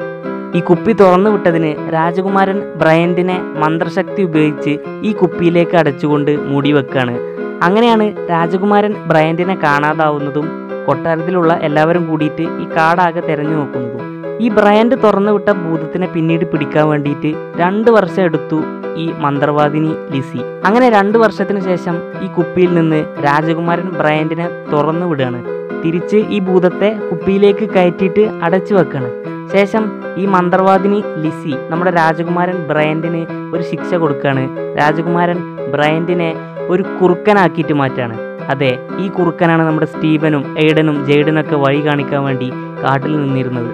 ഈ 0.56 0.60
കുപ്പി 0.60 0.92
തുറന്നു 0.92 1.30
വിട്ടതിന് 1.30 1.92
രാജകുമാരൻ 1.92 2.62
ബ്രയന്റിനെ 2.76 3.40
മന്ത്രശക്തി 3.56 4.22
ഉപയോഗിച്ച് 4.22 4.78
ഈ 5.02 5.12
കുപ്പിയിലേക്ക് 5.12 5.76
അടച്ചുകൊണ്ട് 5.76 6.30
മൂടി 6.30 6.72
വെക്കുകയാണ്. 6.72 7.16
അങ്ങനെയാണ് 7.62 8.28
രാജകുമാരൻ 8.30 8.94
ബ്രയന്റിനെ 9.08 9.54
കാണാതാവുന്നതും 9.54 10.48
കൊട്ടാരത്തിലുള്ള 10.86 11.52
എല്ലാവരും 11.62 12.06
കൂടിയിട്ട് 12.06 12.42
ഈ 12.42 12.66
കാടാകെ 12.76 13.20
തിരഞ്ഞു 13.20 13.56
നോക്കുന്നതും. 13.56 14.15
ഈ 14.44 14.46
ബ്രാൻഡ് 14.56 14.94
തുറന്നു 15.04 15.30
വിട്ട 15.34 15.50
ഭൂതത്തിനെ 15.62 16.06
പിന്നീട് 16.14 16.44
പിടിക്കാൻ 16.52 16.84
വേണ്ടിയിട്ട് 16.90 17.30
രണ്ട് 17.60 17.90
വർഷം 17.96 18.22
എടുത്തു 18.28 18.58
ഈ 19.02 19.06
മന്ത്രവാദിനി 19.24 19.92
ലിസി. 20.12 20.40
അങ്ങനെ 20.66 20.86
രണ്ട് 20.96 21.16
വർഷത്തിന് 21.22 21.60
ശേഷം 21.68 21.94
ഈ 22.24 22.28
കുപ്പിയിൽ 22.36 22.70
നിന്ന് 22.78 23.00
രാജകുമാരൻ 23.26 23.88
ബ്രാൻഡിനെ 24.00 24.46
തുറന്നു 24.72 25.06
വിടുകയാണ് 25.10 25.40
തിരിച്ച് 25.82 26.18
ഈ 26.34 26.38
ഭൂതത്തെ 26.48 26.90
കുപ്പിയിലേക്ക് 27.08 27.66
കയറ്റിയിട്ട് 27.74 28.24
അടച്ചു 28.46 28.74
വെക്കാണ്. 28.74 29.10
ശേഷം 29.54 29.84
ഈ 30.20 30.26
മന്ത്രവാദിനി 30.34 31.00
ലിസി 31.24 31.54
നമ്മുടെ 31.70 31.90
രാജകുമാരൻ 32.00 32.58
ബ്രാൻഡിന് 32.70 33.22
ഒരു 33.54 33.62
ശിക്ഷ 33.70 33.90
കൊടുക്കുകയാണ് 34.04 34.44
രാജകുമാരൻ 34.80 35.40
ബ്രാൻഡിനെ 35.74 36.30
ഒരു 36.72 36.84
കുറുക്കനാക്കിയിട്ട് 37.00 37.74
മാറ്റാണ്. 37.82 38.16
അതെ 38.52 38.72
ഈ 39.02 39.08
കുറുക്കനാണ് 39.16 39.62
നമ്മുടെ 39.68 39.88
സ്റ്റീവനും 39.92 40.42
എയ്ഡനും 40.64 40.96
ജെയ്ഡനൊക്കെ 41.08 41.56
വഴി 41.64 41.80
കാണിക്കാൻ 41.86 42.20
വേണ്ടി 42.28 42.48
കാട്ടിൽ 42.82 43.12
നിന്നിരുന്നത്. 43.22 43.70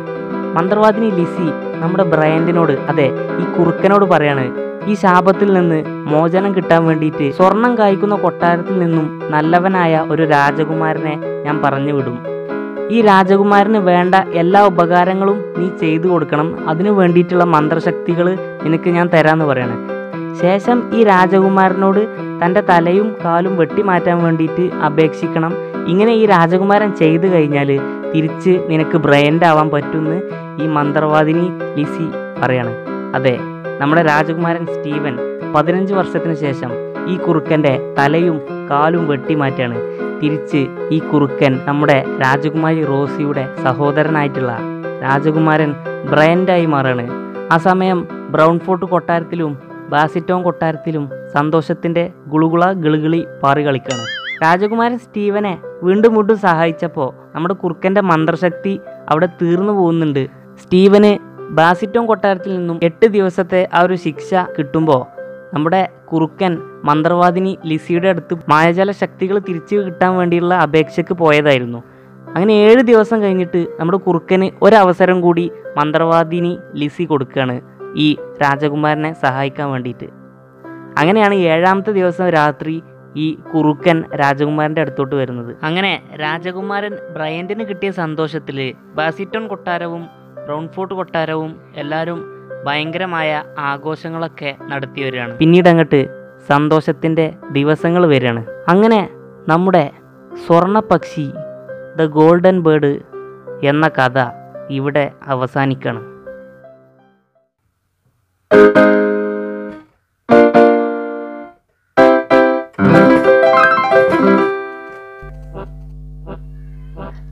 മന്ത്രവാദിനി 0.56 1.10
ലിസി 1.10 1.48
നമ്മുടെ 1.82 2.02
ബ്രയന്റിനോട് 2.02 2.72
അതെ 2.90 3.06
ഈ 3.40 3.44
കുറുക്കനോട് 3.56 4.04
പറയാണ് 4.04 4.44
ഈ 4.90 4.94
ശാപത്തിൽ 4.94 5.52
നിന്ന് 5.52 5.78
മോചനം 6.12 6.54
കിട്ടാൻ 6.56 6.86
വേണ്ടിയിട്ട് 6.86 7.32
സ്വർണം 7.32 7.78
കായ്ക്കുന്ന 7.78 8.14
കൊട്ടാരത്തിൽ 8.14 8.78
നിന്നും 8.78 9.06
നല്ലവനായ 9.30 10.04
ഒരു 10.10 10.22
രാജകുമാരനെ 10.22 11.14
ഞാൻ 11.44 11.62
പറഞ്ഞു 11.64 11.92
വിടും. 11.92 12.16
ഈ 12.90 13.00
രാജകുമാരന് 13.00 13.78
വേണ്ട 13.78 14.14
എല്ലാ 14.14 14.66
ഉപകാരങ്ങളും 14.66 15.44
നീ 15.58 15.68
ചെയ്തു 15.82 16.08
കൊടുക്കണം. 16.08 16.48
അതിനു 16.68 16.90
വേണ്ടിയിട്ടുള്ള 16.90 17.44
മന്ത്രശക്തികൾ 17.44 18.26
നിനക്ക് 18.64 18.90
ഞാൻ 18.90 19.06
തരാമെന്ന് 19.14 19.44
പറയാണ്. 19.44 19.76
ശേഷം 20.42 20.78
ഈ 20.94 21.04
രാജകുമാരനോട് 21.04 22.02
തന്റെ 22.44 22.60
തലയും 22.60 23.16
കാലും 23.24 23.56
വെട്ടിമാറ്റാൻ 23.56 24.22
വേണ്ടിയിട്ട് 24.24 24.64
അപേക്ഷിക്കണം. 24.84 25.52
ഇങ്ങനെ 25.88 26.12
ഈ 26.12 26.26
രാജകുമാരൻ 26.26 26.94
ചെയ്തു 26.94 27.26
കഴിഞ്ഞാൽ 27.26 27.80
തിരിച്ച് 28.14 28.50
നിനക്ക് 28.68 28.96
ബ്രയന്റ് 28.96 29.44
ആവാൻ 29.44 29.70
പറ്റുമെന്ന് 29.70 30.18
ഈ 30.62 30.66
മന്ത്രവാദിനി 30.66 31.46
ലിസി 31.76 32.06
പറയാണ്. 32.42 32.74
അതെ 33.14 33.38
നമ്മുടെ 33.80 34.02
രാജകുമാരൻ 34.02 34.66
സ്റ്റീവൻ 34.66 35.16
പതിനഞ്ച് 35.54 35.94
വർഷത്തിന് 35.94 36.34
ശേഷം 36.34 36.70
ഈ 37.08 37.16
കുറുക്കന്റെ 37.16 37.94
തലയും 37.98 38.40
കാലും 38.70 39.08
വെട്ടിമാറ്റാണ് 39.08 39.78
തിരിച്ച് 40.22 40.66
ഈ 40.90 40.98
കുറുക്കൻ 40.98 41.60
നമ്മുടെ 41.66 42.04
രാജകുമാരി 42.24 42.84
റോസിയുടെ 42.84 43.48
സഹോദരനായിട്ടുള്ള 43.64 44.52
രാജകുമാരൻ 45.02 45.74
ബ്രയന്റായി 46.10 46.66
മാറാണ്. 46.66 47.04
ആ 47.52 47.56
സമയം 47.56 48.08
ബ്രൗൺ 48.30 48.58
ഫോർട്ട് 48.58 48.86
കൊട്ടാരത്തിലും 48.86 49.58
ബാസിറ്റോൺ 49.88 50.42
കൊട്ടാരത്തിലും 50.42 51.10
സന്തോഷത്തിന്റെ 51.34 52.10
ഗുളുകുള 52.28 52.72
ഗിളുകിളി 52.72 53.26
പാറി 53.42 53.66
കളിക്കാണ് 53.66 54.21
രാജകുമാരൻ 54.42 54.98
സ്റ്റീവനെ 54.98 55.58
വീണ്ടും 55.82 56.14
വീണ്ടും 56.14 56.36
സഹായിച്ചപ്പോൾ 56.36 57.08
നമ്മുടെ 57.34 57.54
കുറുക്കന്റെ 57.54 58.00
മന്ത്രശക്തി 58.00 58.80
അവിടെ 59.08 59.28
തീർന്നു 59.42 59.72
പോകുന്നുണ്ട്. 59.72 60.28
സ്റ്റീവന് 60.62 61.12
ബാസിറ്റോൺ 61.50 62.06
കൊട്ടാരത്തിൽ 62.06 62.56
നിന്നും 62.56 62.80
എട്ട് 62.82 63.06
ദിവസത്തെ 63.06 63.68
ആ 63.74 63.80
ഒരു 63.80 63.94
ശിക്ഷ 63.94 64.34
കിട്ടുമ്പോൾ 64.58 65.02
നമ്മുടെ 65.54 65.88
കുറുക്കൻ 66.12 66.58
മന്ത്രവാദിനി 66.84 67.58
ലിസിയുടെ 67.66 68.08
അടുത്ത് 68.08 68.34
മായജാല 68.48 68.90
ശക്തികൾ 68.90 69.38
തിരിച്ചു 69.38 69.76
കിട്ടാൻ 69.76 70.16
വേണ്ടിയുള്ള 70.16 70.54
അപേക്ഷയ്ക്ക് 70.54 71.14
പോയതായിരുന്നു. 71.14 71.80
അങ്ങനെ 72.36 72.52
ഏഴ് 72.52 72.82
ദിവസം 72.82 73.22
കഴിഞ്ഞിട്ട് 73.22 73.66
നമ്മുടെ 73.80 73.98
കുറുക്കന് 73.98 74.48
ഒരവസരം 74.62 75.20
കൂടി 75.20 75.50
മന്ത്രവാദിനി 75.76 76.58
ലിസി 76.74 77.04
കൊടുക്കുകയാണ് 77.04 77.60
ഈ 77.96 78.16
രാജകുമാരനെ 78.42 79.12
സഹായിക്കാൻ 79.12 79.70
വേണ്ടിയിട്ട്. 79.70 80.08
അങ്ങനെയാണ് 80.98 81.34
ഏഴാമത്തെ 81.34 81.92
ദിവസം 81.92 82.28
രാത്രി 82.28 82.82
ഈ 83.16 83.38
കുറുക്കൻ 83.54 84.04
രാജകുമാരന്റെ 84.14 84.80
അടുത്തോട്ട് 84.80 85.14
വരുന്നത്. 85.14 85.56
അങ്ങനെ 85.62 86.02
രാജകുമാരൻ 86.20 86.96
ബ്രയന്റിന് 87.14 87.64
കിട്ടിയ 87.64 87.90
സന്തോഷത്തിൽ 87.90 88.74
ബാസിറ്റൺ 88.94 89.48
കൊട്ടാരവും 89.48 90.08
ബ്രൗൺ 90.44 90.68
ഫോർട്ട് 90.68 90.94
കൊട്ടാരവും 90.94 91.60
എല്ലാവരും 91.76 92.24
ഭയങ്കരമായ 92.64 93.44
ആഘോഷങ്ങളൊക്കെ 93.58 94.56
നടത്തി 94.62 95.02
വരികയാണ് 95.02 95.36
പിന്നീട് 95.36 95.68
അങ്ങോട്ട് 95.68 96.06
സന്തോഷത്തിന്റെ 96.48 97.34
ദിവസങ്ങൾ 97.50 98.06
വരികയാണ്. 98.06 98.46
അങ്ങനെ 98.68 99.08
നമ്മുടെ 99.48 99.90
സ്വർണപക്ഷി 100.46 101.32
ദ 101.96 102.04
ഗോൾഡൻ 102.04 102.60
ബേർഡ് 102.60 103.00
എന്ന 103.64 103.88
കഥ 103.88 104.18
ഇവിടെ 104.70 105.10
അവസാനിക്കണം 105.26 106.12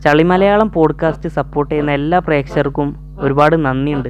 ചളിമലയാളം 0.00 0.70
പോഡ്കാസ്റ്റ് 0.70 1.28
സപ്പോർട്ട് 1.28 1.74
ചെയ്യുന്ന 1.74 1.90
എല്ലാ 1.90 2.18
പ്രേക്ഷകർക്കും 2.18 3.18
ഒരുപാട് 3.20 3.64
നന്ദിയുണ്ട്. 3.64 4.08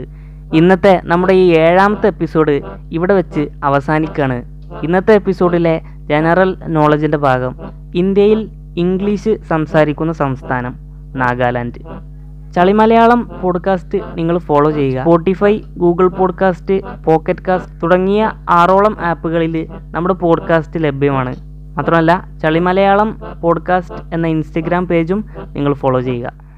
ഇന്നത്തെ 0.54 1.00
നമ്മുടെ 1.04 1.32
ഈ 1.32 1.58
ഏഴാമത്തെ 1.58 2.06
എപ്പിസോഡ് 2.06 2.60
ഇവിടെ 2.92 3.14
വെച്ച് 3.14 3.48
അവസാനിക്കുകയാണ് 3.64 4.42
ഇന്നത്തെ 4.82 5.14
എപ്പിസോഡിലെ 5.14 5.80
ജനറൽ 6.06 6.56
നോളജിന്റെ 6.66 7.18
ഭാഗം 7.18 7.56
ഇന്ത്യയിൽ 7.94 8.50
ഇംഗ്ലീഷ് 8.76 9.42
സംസാരിക്കുന്ന 9.48 10.12
സംസ്ഥാനം 10.12 10.74
നാഗാലാൻഡ്. 11.16 11.80
ചളിമലയാളം 12.52 13.30
പോഡ്കാസ്റ്റ് 13.42 13.98
നിങ്ങൾ 14.14 14.38
ഫോളോ 14.38 14.70
ചെയ്യുക. 14.70 15.00
Spotify 15.00 15.60
Google 15.76 16.08
podcast 16.08 17.04
pocket 17.04 17.44
cast 17.48 17.82
തുടങ്ങിയ 17.82 18.30
ആറോളം 18.50 18.96
ആപ്പുകളിൽ 19.00 19.68
നമ്മുടെ 19.70 20.14
പോഡ്കാസ്റ്റ് 20.14 20.84
ലഭ്യമാണ്. 20.84 21.49
മാത്രമല്ല 21.80 22.12
ചളിമലയാളം 22.42 23.10
പോഡ്കാസ്റ്റ് 23.42 24.00
എന്ന 24.14 24.26
ഇൻസ്റ്റഗ്രാം 24.26 24.86
പേജും 24.86 25.20
നിങ്ങൾ 25.54 25.72
ഫോളോ 25.74 26.00
ചെയ്യുക. 26.00 26.49